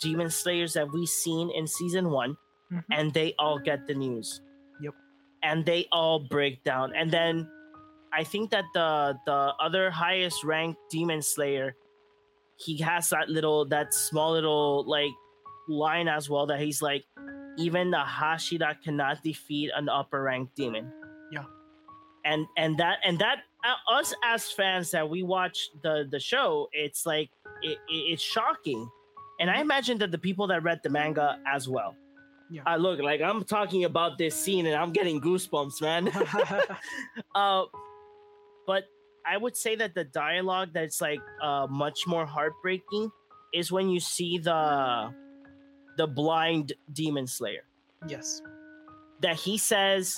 [0.00, 2.36] demon slayers that we've seen in season one,
[2.72, 2.92] mm-hmm.
[2.92, 4.40] and they all get the news.
[4.80, 4.94] Yep.
[5.42, 6.92] And they all break down.
[6.94, 7.48] And then
[8.12, 11.74] I think that the the other highest ranked demon slayer,
[12.56, 15.12] he has that little that small little like
[15.68, 17.04] line as well that he's like,
[17.58, 20.92] even the Hashira cannot defeat an upper ranked demon.
[21.32, 21.44] Yeah.
[22.24, 26.68] And and that and that uh, us as fans that we watch the the show,
[26.72, 27.30] it's like
[27.62, 28.88] it, it, it's shocking
[29.38, 31.94] and I imagine that the people that read the manga as well.
[32.50, 32.62] Yeah.
[32.66, 36.08] Uh, look, like I'm talking about this scene and I'm getting goosebumps, man.
[37.34, 37.64] uh,
[38.66, 38.84] but
[39.26, 43.10] I would say that the dialogue that's like uh, much more heartbreaking
[43.52, 45.12] is when you see the
[45.96, 47.64] the blind demon slayer.
[48.06, 48.42] Yes.
[49.22, 50.16] That he says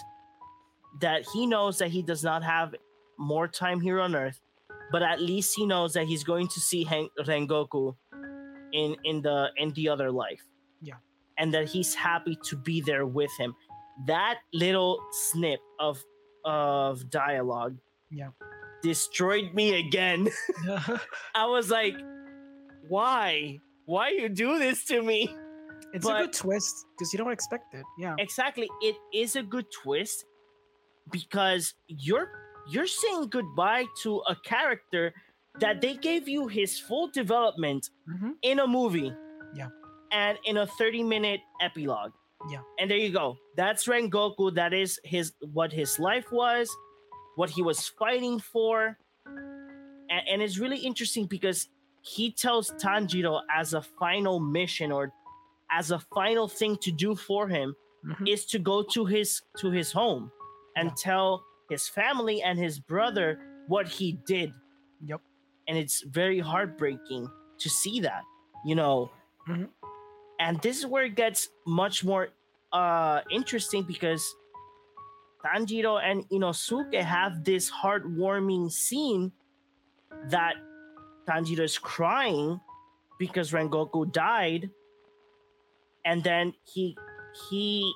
[1.01, 2.75] that he knows that he does not have
[3.19, 4.41] more time here on Earth,
[4.91, 7.95] but at least he knows that he's going to see Hen- Rengoku
[8.73, 10.43] in in the in the other life.
[10.81, 10.95] Yeah.
[11.39, 13.55] And that he's happy to be there with him.
[14.07, 16.03] That little snip of
[16.45, 17.77] of dialogue
[18.11, 18.31] yeah.
[18.83, 20.29] destroyed me again.
[21.35, 21.95] I was like
[22.89, 23.61] why?
[23.85, 25.35] Why you do this to me
[25.93, 29.43] it's but, a good twist because you don't expect it yeah exactly it is a
[29.43, 30.25] good twist
[31.11, 32.31] because you're
[32.69, 35.15] you're saying goodbye to a character
[35.61, 38.31] that they gave you his full development mm-hmm.
[38.43, 39.13] in a movie.
[39.55, 39.69] Yeah.
[40.13, 42.13] And in a 30 minute epilogue.
[42.51, 42.61] Yeah.
[42.79, 43.37] And there you go.
[43.57, 44.55] That's Rengoku.
[44.55, 46.71] That is his what his life was,
[47.37, 48.97] what he was fighting for.
[49.27, 51.69] And, and it's really interesting because
[52.03, 55.13] he tells Tanjiro as a final mission or
[55.71, 57.75] as a final thing to do for him
[58.07, 58.27] mm-hmm.
[58.27, 60.31] is to go to his to his home
[60.77, 60.95] and yeah.
[60.97, 63.39] tell his family and his brother
[63.69, 64.53] what he did.
[65.05, 65.21] Yep
[65.69, 68.23] and it's very heartbreaking to see that
[68.65, 69.11] you know
[69.49, 69.65] mm-hmm.
[70.41, 72.31] and this is where it gets much more
[72.73, 74.25] uh interesting because
[75.45, 79.31] Tanjiro and Inosuke have this heartwarming scene
[80.31, 80.55] that
[81.29, 82.59] Tanjiro is crying
[83.21, 84.69] because Rengoku died
[86.09, 86.97] and then he
[87.51, 87.93] he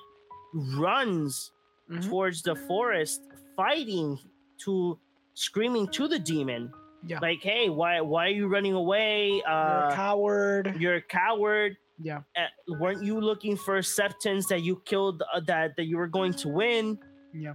[0.77, 1.51] runs
[1.89, 2.07] mm-hmm.
[2.07, 3.21] towards the forest
[3.57, 4.17] fighting
[4.59, 4.97] to
[5.33, 6.71] screaming to the demon
[7.05, 7.19] yeah.
[7.21, 9.41] Like, hey, why why are you running away?
[9.43, 10.75] Uh, you're a coward.
[10.79, 11.77] You're a coward.
[12.01, 12.21] Yeah.
[12.35, 12.47] Uh,
[12.79, 16.47] weren't you looking for acceptance that you killed uh, that that you were going to
[16.47, 16.97] win?
[17.33, 17.53] Yeah.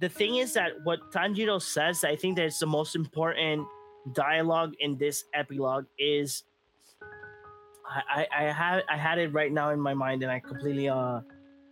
[0.00, 3.66] The thing is that what Tanjiro says, I think that it's the most important
[4.14, 6.44] dialogue in this epilogue is
[7.90, 10.88] I, I, I had I had it right now in my mind and I completely
[10.88, 11.20] uh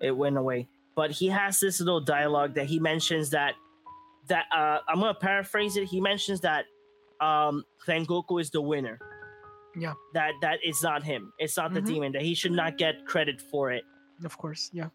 [0.00, 0.68] it went away.
[0.94, 3.54] But he has this little dialogue that he mentions that
[4.28, 5.84] that uh, I'm gonna paraphrase it.
[5.84, 6.64] He mentions that
[7.20, 8.98] um, Rengoku is the winner.
[9.76, 9.94] Yeah.
[10.14, 11.32] That that is not him.
[11.38, 11.92] It's not the mm-hmm.
[11.92, 12.12] demon.
[12.12, 13.84] That he should not get credit for it.
[14.24, 14.88] Of course, yeah.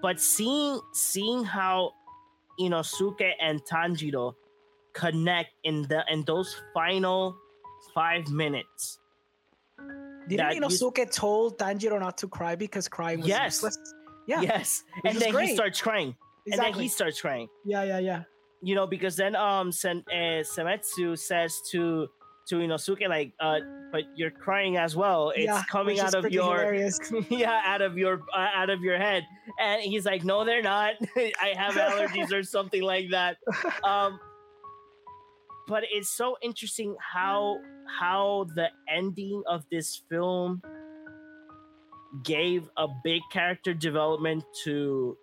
[0.00, 1.92] But seeing seeing how
[2.60, 4.34] Inosuke and Tanjiro
[4.92, 7.36] connect in the in those final
[7.94, 8.98] five minutes.
[10.28, 11.06] Didn't Inosuke you...
[11.06, 13.56] told Tanjiro not to cry because crying was yes.
[13.56, 13.78] useless?
[14.26, 14.40] Yeah.
[14.40, 14.84] Yes.
[15.00, 15.48] Which and then great.
[15.50, 16.14] he starts crying.
[16.46, 16.66] Exactly.
[16.66, 17.48] And then he starts crying.
[17.64, 18.22] Yeah, yeah, yeah.
[18.62, 22.08] You know, because then um Sen- uh, Zenitsu says to
[22.48, 23.60] to Inosuke like, uh,
[23.92, 25.30] but you're crying as well.
[25.30, 26.74] It's yeah, coming out of your
[27.30, 29.24] yeah, out of your uh, out of your head.
[29.60, 30.94] And he's like, no, they're not.
[31.16, 33.36] I have allergies or something like that.
[33.84, 34.18] Um,
[35.72, 37.56] but it's so interesting how
[37.98, 40.60] how the ending of this film
[42.22, 45.16] gave a big character development to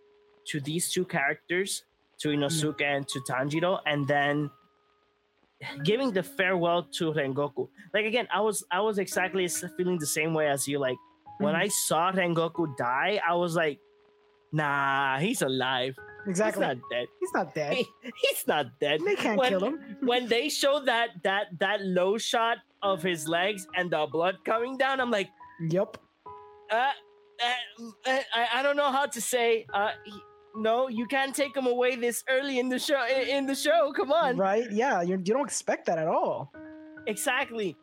[0.47, 1.84] to these two characters,
[2.18, 2.39] to mm.
[2.39, 4.50] Inosuke and to Tanjiro, and then
[5.84, 7.70] giving the farewell to Rengoku.
[7.93, 9.47] Like again, I was I was exactly
[9.78, 10.80] feeling the same way as you.
[10.80, 10.97] Like
[11.38, 11.62] when mm.
[11.62, 13.78] I saw Rengoku die, I was like,
[14.52, 15.93] nah, he's alive.
[16.28, 16.66] Exactly.
[16.66, 17.08] He's not dead.
[17.20, 17.74] He's not dead.
[17.74, 17.88] He,
[18.22, 19.02] he's not dead.
[19.06, 19.80] They can't when, kill him.
[20.02, 24.78] when they show that that that low shot of his legs and the blood coming
[24.78, 25.30] down, I'm like,
[25.70, 25.98] yep.
[26.72, 27.46] Uh, uh,
[28.06, 29.66] uh I, I don't know how to say.
[29.74, 30.14] Uh, he,
[30.56, 33.06] no, you can't take him away this early in the show.
[33.08, 34.36] In the show, come on.
[34.38, 34.70] Right?
[34.72, 36.52] Yeah, you do not expect that at all.
[37.08, 37.78] Exactly.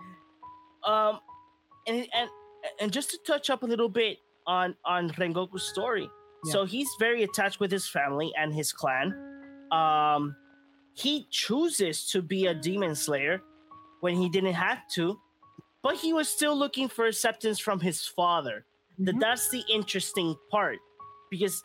[0.84, 1.20] Um,
[1.86, 2.30] and and
[2.80, 6.08] and just to touch up a little bit on on Rengoku's story.
[6.44, 6.52] Yeah.
[6.52, 9.14] So he's very attached with his family and his clan.
[9.72, 10.36] Um,
[10.94, 13.40] he chooses to be a demon slayer
[14.00, 15.18] when he didn't have to
[15.86, 18.64] but he was still looking for acceptance from his father.
[18.94, 19.04] Mm-hmm.
[19.04, 20.78] That that's the interesting part
[21.30, 21.62] because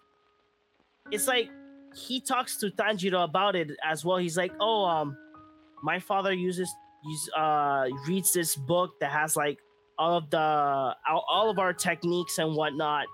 [1.10, 1.50] it's like
[1.96, 4.18] he talks to Tanjiro about it as well.
[4.18, 5.18] He's like, "Oh, um,
[5.82, 6.72] my father uses
[7.04, 9.58] use uh reads this book that has like
[9.98, 13.08] all of the all of our techniques and whatnot."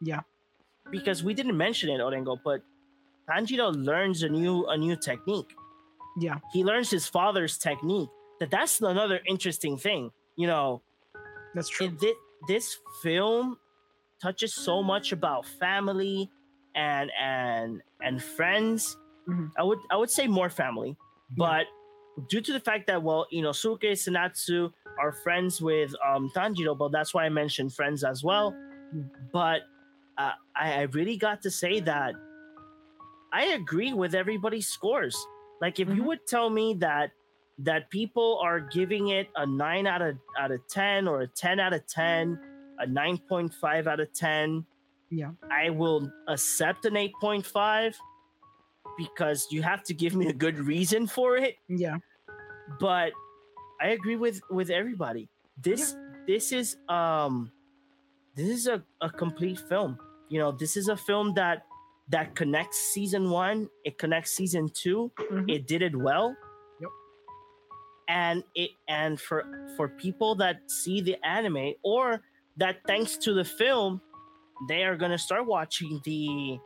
[0.00, 0.20] Yeah,
[0.90, 2.62] because we didn't mention it, Orengo, but
[3.28, 5.54] Tanjiro learns a new a new technique.
[6.18, 8.08] Yeah, he learns his father's technique.
[8.40, 10.10] That that's another interesting thing.
[10.36, 10.82] You know,
[11.54, 11.96] that's true.
[12.00, 12.16] It,
[12.48, 13.56] this film
[14.22, 16.30] touches so much about family
[16.74, 18.96] and and and friends.
[19.28, 19.46] Mm-hmm.
[19.58, 20.96] I would I would say more family,
[21.36, 22.24] but yeah.
[22.28, 26.76] due to the fact that well, you know, Suke Zenitsu are friends with um, Tanjiro,
[26.76, 28.52] but that's why I mentioned friends as well.
[28.94, 29.00] Mm-hmm.
[29.32, 29.60] But
[30.20, 32.14] uh, I, I really got to say that
[33.32, 35.16] I agree with everybody's scores.
[35.60, 35.96] Like if mm-hmm.
[35.96, 37.12] you would tell me that
[37.58, 41.60] that people are giving it a 9 out of out of 10 or a 10
[41.60, 42.38] out of 10,
[42.80, 44.64] a 9.5 out of 10,
[45.10, 45.30] yeah.
[45.50, 47.94] I will accept an 8.5
[48.96, 51.56] because you have to give me a good reason for it.
[51.68, 51.98] Yeah.
[52.78, 53.12] But
[53.80, 55.28] I agree with with everybody.
[55.62, 56.24] This yeah.
[56.26, 57.52] this is um
[58.34, 59.98] this is a, a complete film.
[60.30, 61.66] You know, this is a film that
[62.08, 65.48] that connects season one, it connects season 2 mm-hmm.
[65.48, 66.34] It did it well.
[66.80, 66.90] Yep.
[68.08, 69.44] And it and for
[69.76, 72.20] for people that see the anime or
[72.56, 74.00] that thanks to the film
[74.68, 76.58] they are gonna start watching the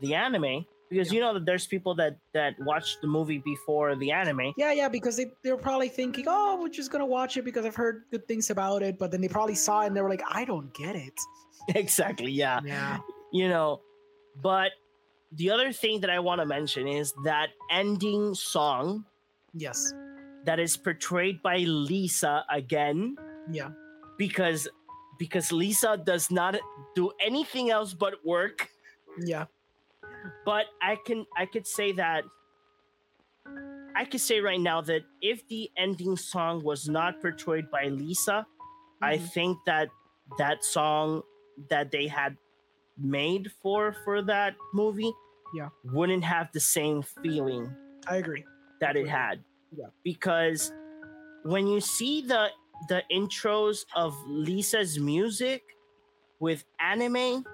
[0.00, 1.14] the anime because yeah.
[1.14, 4.52] you know that there's people that that watch the movie before the anime.
[4.56, 7.76] Yeah, yeah, because they they're probably thinking, oh, we're just gonna watch it because I've
[7.76, 10.22] heard good things about it, but then they probably saw it and they were like,
[10.28, 11.14] I don't get it.
[11.74, 12.32] exactly.
[12.32, 12.60] Yeah.
[12.64, 12.98] Yeah.
[13.32, 13.80] You know,
[14.42, 14.72] but
[15.32, 19.04] the other thing that I want to mention is that ending song.
[19.54, 19.94] Yes.
[20.44, 23.16] That is portrayed by Lisa again.
[23.50, 23.70] Yeah.
[24.18, 24.68] Because
[25.18, 26.56] because Lisa does not
[26.96, 28.68] do anything else but work.
[29.22, 29.44] Yeah.
[30.44, 32.24] But I can I could say that
[33.96, 38.46] I could say right now that if the ending song was not portrayed by Lisa,
[38.46, 39.04] mm-hmm.
[39.04, 39.88] I think that
[40.38, 41.22] that song
[41.68, 42.36] that they had
[42.98, 45.12] made for for that movie
[45.54, 45.68] yeah.
[45.84, 47.74] wouldn't have the same feeling
[48.06, 48.44] i agree.
[48.80, 49.42] that it had.
[49.76, 49.86] Yeah.
[50.04, 50.72] Because
[51.44, 52.48] when you see the
[52.88, 55.62] the intros of Lisa's music
[56.40, 57.44] with anime,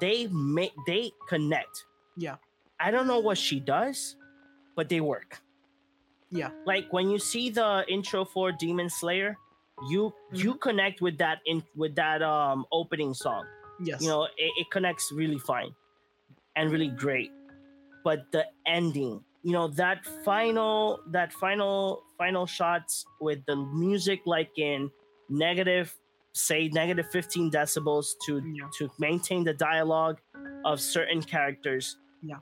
[0.00, 1.84] they make they connect.
[2.16, 2.36] Yeah.
[2.80, 4.16] I don't know what she does,
[4.76, 5.40] but they work.
[6.30, 6.50] Yeah.
[6.66, 9.36] Like when you see the intro for Demon Slayer,
[9.88, 10.36] you mm-hmm.
[10.36, 13.44] you connect with that in with that um opening song.
[13.80, 14.02] Yes.
[14.02, 15.74] You know, it, it connects really fine
[16.56, 17.30] and really great.
[18.04, 24.50] But the ending, you know that final that final final shots with the music like
[24.58, 24.90] in
[25.28, 25.94] negative
[26.32, 28.66] say negative 15 decibels to yeah.
[28.78, 30.18] to maintain the dialogue
[30.64, 32.36] of certain characters yeah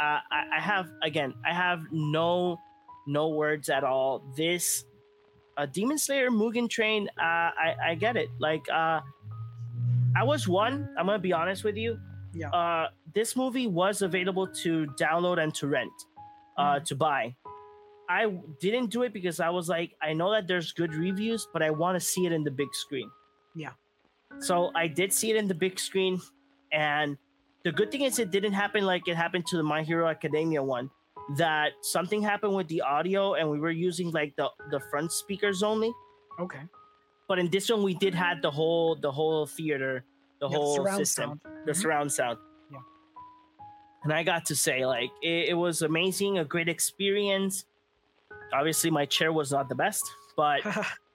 [0.00, 2.58] uh, I, I have again i have no
[3.06, 4.84] no words at all this
[5.56, 9.00] uh, demon slayer mugen train uh, i i get it like uh
[10.16, 11.98] i was one i'm gonna be honest with you
[12.34, 12.50] yeah.
[12.50, 15.92] Uh, this movie was available to download and to rent,
[16.56, 16.84] uh, mm.
[16.84, 17.34] to buy.
[18.08, 21.62] I didn't do it because I was like, I know that there's good reviews, but
[21.62, 23.10] I want to see it in the big screen.
[23.54, 23.72] Yeah.
[24.40, 26.20] So I did see it in the big screen,
[26.72, 27.18] and
[27.68, 30.62] the good thing is it didn't happen like it happened to the My Hero Academia
[30.62, 30.88] one.
[31.36, 35.62] That something happened with the audio, and we were using like the the front speakers
[35.62, 35.92] only.
[36.40, 36.62] Okay.
[37.28, 40.06] But in this one, we did have the whole the whole theater
[40.40, 41.40] the yeah, whole the system, sound.
[41.42, 41.80] the mm-hmm.
[41.82, 42.38] surround sound.
[42.72, 42.78] Yeah.
[44.04, 47.66] And I got to say, like, it, it was amazing, a great experience.
[48.54, 50.04] Obviously, my chair was not the best,
[50.38, 50.60] but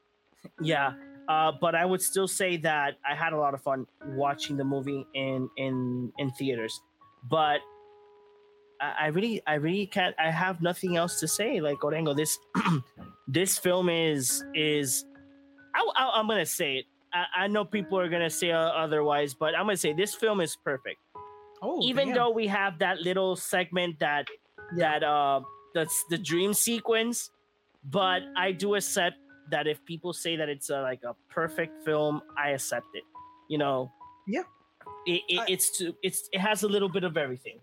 [0.62, 0.94] yeah.
[1.28, 4.64] Uh, but I would still say that I had a lot of fun watching the
[4.64, 6.82] movie in in in theaters.
[7.30, 7.62] But
[8.82, 10.16] I, I really, I really can't.
[10.20, 11.62] I have nothing else to say.
[11.62, 12.38] Like Orengo, this
[13.28, 15.06] this film is is.
[15.76, 19.56] I, I, I'm gonna say it I, I know people are gonna say otherwise, but
[19.56, 20.98] I'm gonna say this film is perfect.
[21.62, 22.16] Oh, even damn.
[22.16, 24.28] though we have that little segment that
[24.76, 25.00] yeah.
[25.00, 25.42] that uh
[25.74, 27.30] that's the dream sequence,
[27.84, 29.18] but I do accept
[29.52, 33.04] that if people say that it's a, like a perfect film, I accept it.
[33.50, 33.92] You know.
[34.28, 34.44] Yeah.
[35.06, 37.60] It, it I, it's too, it's it has a little bit of everything.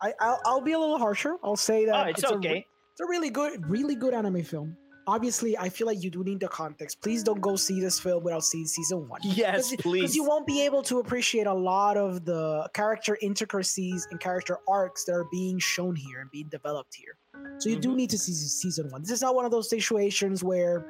[0.00, 1.36] I I'll, I'll be a little harsher.
[1.42, 2.48] I'll say that oh, it's, it's okay.
[2.48, 4.76] A, it's a really good, really good anime film
[5.06, 8.22] obviously i feel like you do need the context please don't go see this film
[8.24, 11.54] without seeing season one yes Cause, please because you won't be able to appreciate a
[11.54, 16.48] lot of the character intricacies and character arcs that are being shown here and being
[16.48, 17.16] developed here
[17.58, 17.90] so you mm-hmm.
[17.90, 20.86] do need to see season one this is not one of those situations where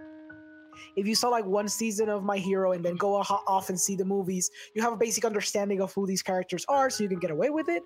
[0.96, 3.96] if you saw like one season of My Hero and then go off and see
[3.96, 7.18] the movies, you have a basic understanding of who these characters are, so you can
[7.18, 7.82] get away with it.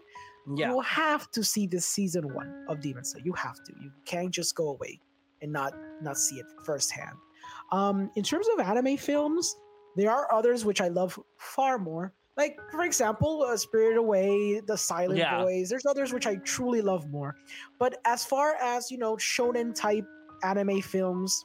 [0.55, 0.71] Yeah.
[0.71, 3.23] You have to see this season one of Demon Slayer.
[3.25, 3.73] You have to.
[3.83, 5.01] You can't just go away
[5.43, 7.17] and not not see it firsthand.
[7.71, 9.55] Um, in terms of anime films,
[9.97, 12.13] there are others which I love far more.
[12.37, 15.43] Like, for example, uh, Spirited Away, The Silent yeah.
[15.43, 15.69] Voice.
[15.69, 17.35] There's others which I truly love more.
[17.81, 20.07] But as far as, you know, shonen type
[20.45, 21.45] anime films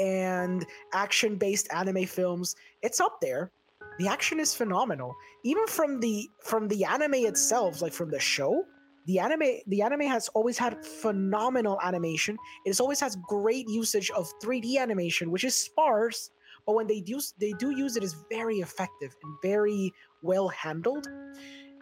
[0.00, 3.52] and action based anime films, it's up there.
[3.98, 5.14] The action is phenomenal.
[5.44, 8.64] Even from the from the anime itself, like from the show,
[9.06, 12.38] the anime the anime has always had phenomenal animation.
[12.64, 16.30] It always has great usage of 3D animation, which is sparse,
[16.66, 19.92] but when they use they do use it is very effective and very
[20.22, 21.06] well handled.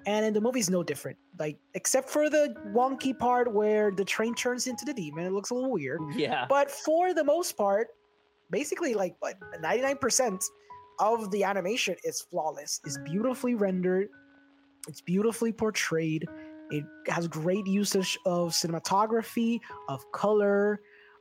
[0.07, 1.19] And in the movie is no different.
[1.39, 5.51] Like except for the wonky part where the train turns into the demon, it looks
[5.51, 6.01] a little weird.
[6.15, 6.47] Yeah.
[6.49, 7.89] But for the most part,
[8.51, 10.43] basically like what 99%
[11.01, 12.81] of the animation is flawless.
[12.85, 14.09] It's beautifully rendered.
[14.89, 16.27] It's beautifully portrayed.
[16.71, 20.81] It has great usage of cinematography, of color,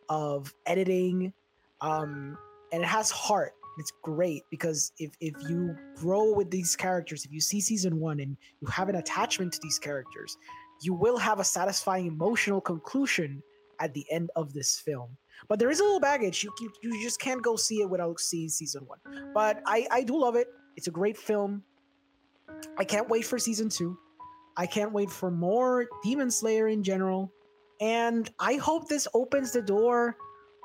[0.09, 1.33] of editing.
[1.81, 2.37] Um,
[2.71, 3.53] and it has heart.
[3.79, 8.19] It's great because if if you grow with these characters, if you see season one
[8.19, 10.35] and you have an attachment to these characters,
[10.81, 13.43] you will have a satisfying emotional conclusion
[13.79, 15.09] at the end of this film.
[15.47, 16.43] But there is a little baggage.
[16.43, 18.99] You, you, you just can't go see it without seeing season one.
[19.33, 20.47] But I, I do love it.
[20.75, 21.63] It's a great film.
[22.77, 23.97] I can't wait for season two.
[24.55, 27.31] I can't wait for more Demon Slayer in general.
[27.79, 30.17] And I hope this opens the door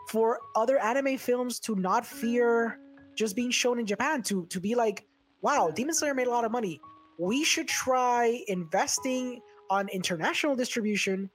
[0.08, 2.78] for other anime films to not fear
[3.14, 5.06] just being shown in Japan to to be like,
[5.42, 6.80] wow, Demon Slayer made a lot of money.
[7.18, 11.30] We should try investing on international distribution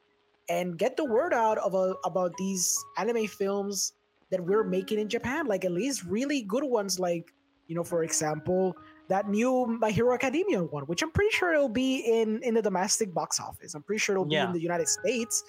[0.50, 3.94] and get the word out of a, about these anime films
[4.30, 5.46] that we're making in Japan.
[5.46, 7.34] Like at least really good ones, like
[7.68, 8.76] you know, for example,
[9.10, 12.62] that new My Hero Academia one, which I'm pretty sure it'll be in in the
[12.62, 13.74] domestic box office.
[13.74, 14.46] I'm pretty sure it'll yeah.
[14.46, 15.44] be in the United States,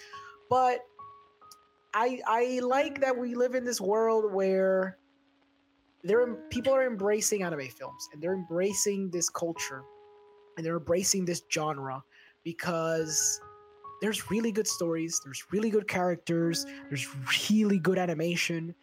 [0.50, 0.80] but
[1.94, 4.98] I I like that we live in this world where
[6.04, 9.82] there people are embracing anime films and they're embracing this culture
[10.56, 12.02] and they're embracing this genre
[12.44, 13.40] because
[14.00, 17.08] there's really good stories, there's really good characters, there's
[17.50, 18.74] really good animation,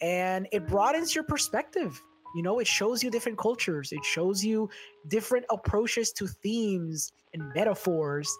[0.00, 2.00] and it broadens your perspective.
[2.36, 4.68] You know, it shows you different cultures, it shows you
[5.08, 8.30] different approaches to themes and metaphors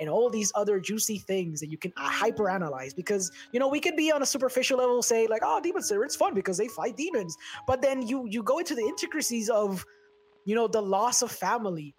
[0.00, 3.68] and all these other juicy things that you can uh, hyper analyze because you know
[3.68, 6.56] we could be on a superficial level say like oh demon slayer it's fun because
[6.56, 9.84] they fight demons but then you you go into the intricacies of
[10.44, 11.94] you know the loss of family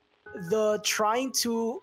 [0.49, 1.81] the trying to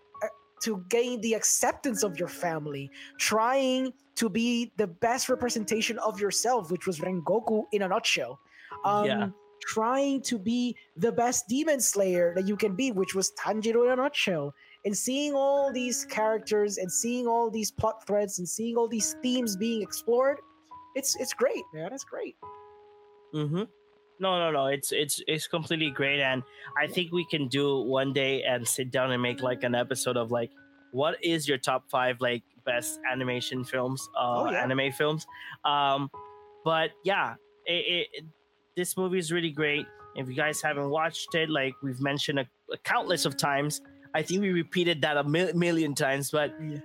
[0.60, 6.70] to gain the acceptance of your family trying to be the best representation of yourself
[6.70, 8.38] which was rengoku in a nutshell.
[8.84, 9.28] Um, yeah.
[9.62, 13.92] trying to be the best demon slayer that you can be, which was Tanjiro in
[13.92, 14.54] a nutshell.
[14.84, 19.16] And seeing all these characters and seeing all these plot threads and seeing all these
[19.22, 20.38] themes being explored
[20.94, 21.92] it's it's great man.
[21.92, 22.36] It's great.
[23.34, 23.62] Mm-hmm
[24.20, 26.42] no no no it's it's it's completely great and
[26.78, 30.16] i think we can do one day and sit down and make like an episode
[30.16, 30.50] of like
[30.92, 34.62] what is your top five like best animation films uh oh, yeah.
[34.62, 35.26] anime films
[35.64, 36.10] um
[36.64, 37.34] but yeah
[37.66, 38.24] it, it,
[38.76, 42.46] this movie is really great if you guys haven't watched it like we've mentioned a,
[42.72, 43.80] a countless of times
[44.14, 46.78] I think we repeated that a mil- million times, but yeah.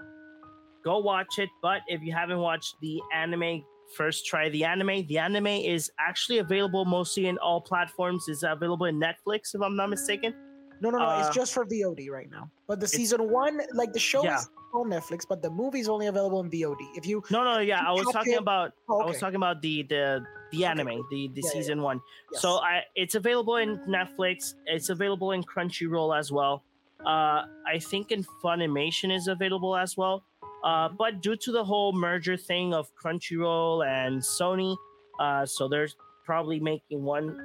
[0.83, 1.49] go watch it.
[1.61, 3.63] But if you haven't watched the anime,
[3.95, 5.05] first try the anime.
[5.07, 8.27] The anime is actually available mostly in all platforms.
[8.27, 10.33] Is available in Netflix, if I'm not mistaken.
[10.81, 11.05] No, no, no.
[11.05, 12.49] Uh, it's just for VOD right now.
[12.67, 14.37] But the season one, like the show yeah.
[14.37, 16.77] is on Netflix, but the movie is only available in VOD.
[16.95, 18.73] If you no, no, yeah, I was talking it, about.
[18.89, 19.03] Oh, okay.
[19.03, 21.01] I was talking about the the the anime, okay.
[21.11, 21.83] the the yeah, season yeah.
[21.83, 22.01] one.
[22.33, 22.41] Yes.
[22.41, 24.55] So I, it's available in Netflix.
[24.65, 26.63] It's available in Crunchyroll as well.
[27.05, 30.23] Uh, I think in Funimation is available as well.
[30.65, 34.75] Uh, but due to the whole merger thing of Crunchyroll and Sony,
[35.19, 35.87] uh, so they're
[36.25, 37.37] probably making one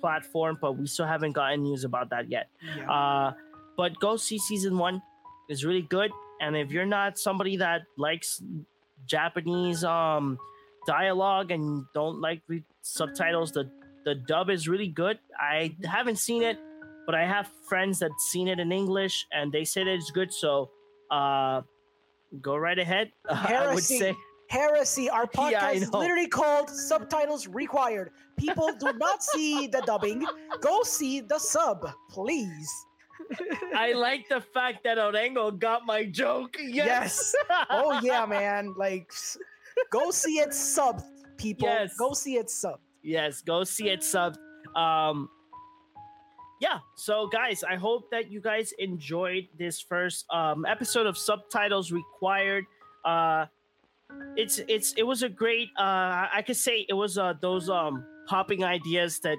[0.00, 2.48] platform, but we still haven't gotten news about that yet.
[2.76, 2.90] Yeah.
[2.90, 3.32] Uh,
[3.76, 5.02] but go see season one;
[5.48, 6.12] is really good.
[6.40, 8.40] And if you're not somebody that likes
[9.06, 10.38] Japanese um,
[10.86, 13.70] dialogue and don't like read subtitles, the
[14.04, 15.18] the dub is really good.
[15.38, 16.58] I haven't seen it
[17.06, 20.32] but I have friends that seen it in English and they said it's good.
[20.32, 20.70] So
[21.10, 21.62] uh,
[22.40, 23.12] go right ahead.
[23.28, 23.54] Heresy.
[23.54, 24.16] I would say
[24.52, 25.10] heresy.
[25.10, 28.10] Our podcast yeah, is literally called Subtitles Required.
[28.38, 30.24] People do not see the dubbing.
[30.60, 32.70] Go see the sub, please.
[33.74, 36.56] I like the fact that Orengo got my joke.
[36.60, 37.34] Yes.
[37.48, 37.66] yes.
[37.70, 38.74] Oh yeah, man.
[38.76, 39.10] Like
[39.90, 41.02] go see it sub,
[41.38, 41.68] people.
[41.68, 41.94] Yes.
[41.96, 42.80] Go see it sub.
[43.02, 44.36] yes, go see it sub.
[44.76, 45.28] Um,
[46.62, 46.78] yeah.
[46.94, 52.66] So, guys, I hope that you guys enjoyed this first um, episode of Subtitles Required.
[53.04, 53.46] Uh,
[54.36, 55.70] it's it's it was a great.
[55.76, 59.38] Uh, I could say it was uh, those um popping ideas that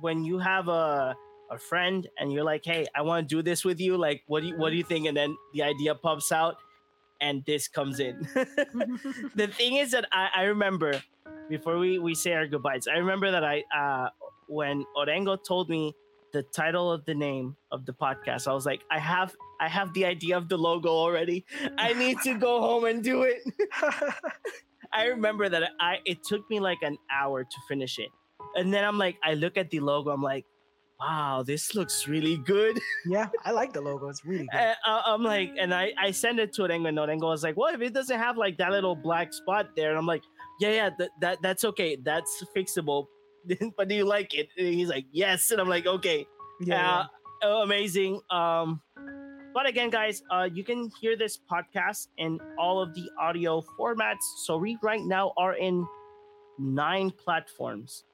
[0.00, 1.14] when you have a
[1.50, 3.98] a friend and you're like, hey, I want to do this with you.
[3.98, 5.06] Like, what do you what do you think?
[5.06, 6.56] And then the idea pops out,
[7.20, 8.20] and this comes in.
[9.36, 11.02] the thing is that I, I remember
[11.50, 12.88] before we we say our goodbyes.
[12.88, 14.08] I remember that I uh
[14.48, 15.94] when Orengo told me
[16.34, 19.94] the title of the name of the podcast, I was like, I have I have
[19.94, 21.46] the idea of the logo already.
[21.78, 23.40] I need to go home and do it.
[24.92, 28.10] I remember that I it took me like an hour to finish it.
[28.56, 30.44] And then I'm like, I look at the logo, I'm like,
[31.00, 32.80] wow, this looks really good.
[33.06, 34.08] yeah, I like the logo.
[34.08, 34.60] It's really good.
[34.60, 37.56] And, uh, I'm like, and I, I send it to Orengo, and Orengo was like,
[37.56, 40.22] well, if it doesn't have like that little black spot there, and I'm like,
[40.60, 41.96] yeah, yeah, that, that that's okay.
[41.96, 43.06] That's fixable.
[43.76, 44.48] but do you like it?
[44.56, 45.50] And he's like, yes.
[45.50, 46.26] And I'm like, okay.
[46.60, 47.00] Yeah.
[47.00, 47.06] Uh,
[47.42, 47.62] yeah.
[47.62, 48.20] amazing.
[48.30, 48.80] Um,
[49.54, 54.24] but again, guys, uh, you can hear this podcast in all of the audio formats.
[54.44, 55.86] So we right now are in
[56.58, 58.04] nine platforms.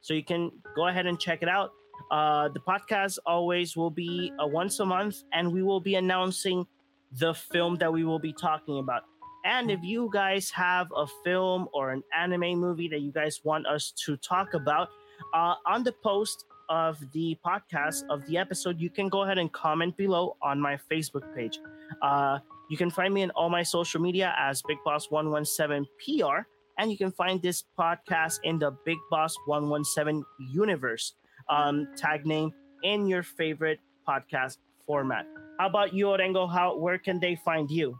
[0.00, 1.72] So you can go ahead and check it out.
[2.10, 6.66] Uh, the podcast always will be a once a month, and we will be announcing
[7.12, 9.02] the film that we will be talking about.
[9.44, 13.66] And if you guys have a film or an anime movie that you guys want
[13.66, 14.88] us to talk about,
[15.34, 19.52] uh, on the post of the podcast of the episode, you can go ahead and
[19.52, 21.58] comment below on my Facebook page.
[22.00, 22.38] Uh,
[22.70, 26.90] you can find me in all my social media as Big Boss 117 PR, and
[26.90, 31.14] you can find this podcast in the Big Boss 117 universe
[31.50, 35.26] um, tag name in your favorite podcast format.
[35.58, 36.50] How about you, Orengo?
[36.50, 37.98] How where can they find you?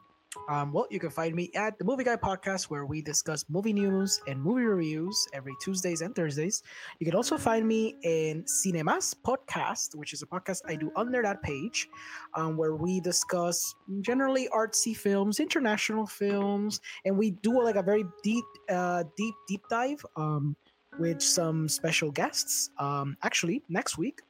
[0.49, 3.73] Um, well, you can find me at the Movie Guy Podcast, where we discuss movie
[3.73, 6.63] news and movie reviews every Tuesdays and Thursdays.
[6.99, 11.23] You can also find me in Cinemas Podcast, which is a podcast I do under
[11.23, 11.89] that page,
[12.35, 18.05] um, where we discuss generally artsy films, international films, and we do like a very
[18.23, 20.57] deep, uh, deep, deep dive um,
[20.99, 22.71] with some special guests.
[22.79, 24.21] Um, actually, next week.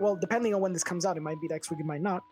[0.00, 2.22] Well, depending on when this comes out, it might be next week, it might not.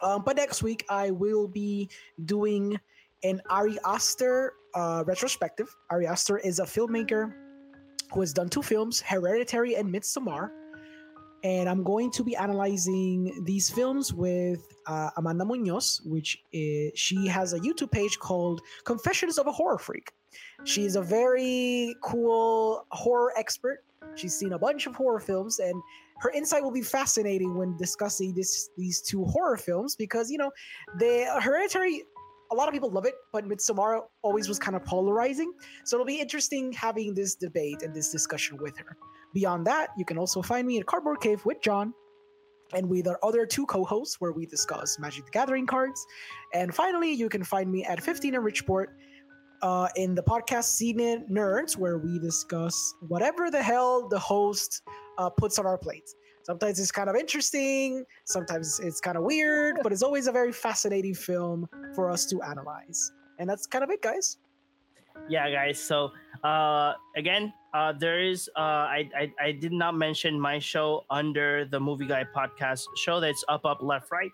[0.00, 1.88] Um, but next week, I will be
[2.24, 2.78] doing
[3.24, 5.74] an Ari Aster uh, retrospective.
[5.90, 7.32] Ari Aster is a filmmaker
[8.12, 10.50] who has done two films, Hereditary and Midsommar.
[11.44, 17.28] And I'm going to be analyzing these films with uh, Amanda Munoz, which is, she
[17.28, 20.10] has a YouTube page called Confessions of a Horror Freak.
[20.64, 23.84] She's a very cool horror expert.
[24.14, 25.80] She's seen a bunch of horror films, and
[26.18, 30.50] her insight will be fascinating when discussing this these two horror films because you know
[30.98, 32.02] the Hereditary.
[32.50, 35.52] A lot of people love it, but Midsommar always was kind of polarizing.
[35.84, 38.96] So it'll be interesting having this debate and this discussion with her.
[39.34, 41.92] Beyond that, you can also find me at Cardboard Cave with John
[42.72, 46.06] and with our other two co-hosts where we discuss Magic the Gathering cards.
[46.54, 48.86] And finally, you can find me at 15 in Richport
[49.62, 54.82] uh, in the podcast Scene Nerds, where we discuss whatever the hell the host
[55.18, 56.08] uh, puts on our plate.
[56.42, 60.52] Sometimes it's kind of interesting, sometimes it's kind of weird, but it's always a very
[60.52, 63.12] fascinating film for us to analyze.
[63.38, 64.38] And that's kind of it, guys.
[65.28, 65.78] Yeah, guys.
[65.78, 71.04] So uh, again, uh, there is uh, I, I I did not mention my show
[71.10, 73.20] under the Movie Guy podcast show.
[73.20, 74.30] That's up, up, left, right.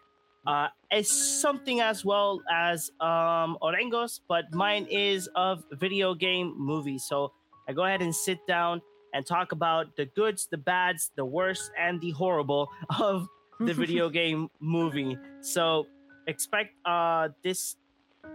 [0.47, 7.05] Uh, it's something as well as um, Orengo's, but mine is of video game movies.
[7.09, 7.33] So
[7.69, 8.83] I go ahead and sit down
[9.15, 12.69] and talk about the goods, the bads, the worst, and the horrible
[12.99, 13.27] of
[13.61, 15.17] the video game movie.
[15.41, 15.87] So
[16.27, 17.77] expect uh this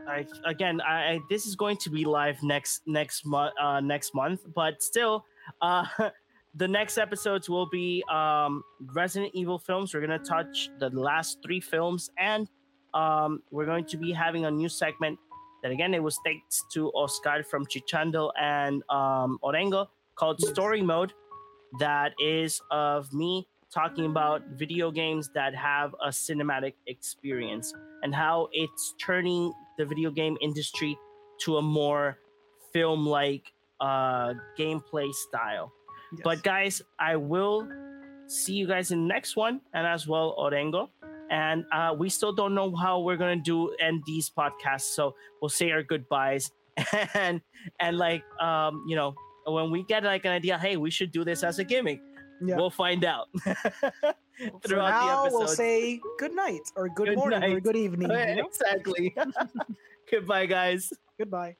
[0.07, 4.15] I again I, I this is going to be live next next month uh next
[4.15, 5.25] month, but still
[5.61, 5.85] uh
[6.55, 8.63] the next episodes will be um
[8.93, 9.93] Resident Evil films.
[9.93, 12.49] We're gonna touch the last three films and
[12.93, 15.19] um we're going to be having a new segment
[15.61, 21.13] that again it was thanks to Oscar from Chichando and um Orengo called Story Mode
[21.79, 28.49] that is of me talking about video games that have a cinematic experience and how
[28.51, 30.97] it's turning the video game industry
[31.41, 32.17] to a more
[32.73, 35.71] film like uh, gameplay style.
[36.11, 36.21] Yes.
[36.23, 37.67] But guys, I will
[38.27, 40.89] see you guys in the next one and as well Orengo.
[41.31, 45.49] And uh, we still don't know how we're gonna do end these podcasts, so we'll
[45.49, 46.51] say our goodbyes
[47.13, 47.39] and
[47.79, 49.13] and like um, you know
[49.45, 52.01] when we get like an idea, hey, we should do this as a gimmick.
[52.41, 52.55] Yeah.
[52.55, 53.27] We'll find out.
[54.65, 57.51] Throughout now, the episode, we'll say good night or good, good morning night.
[57.51, 58.09] or good evening.
[58.09, 58.47] You know?
[58.47, 59.13] Exactly.
[60.09, 60.93] Goodbye, guys.
[61.17, 61.57] Goodbye.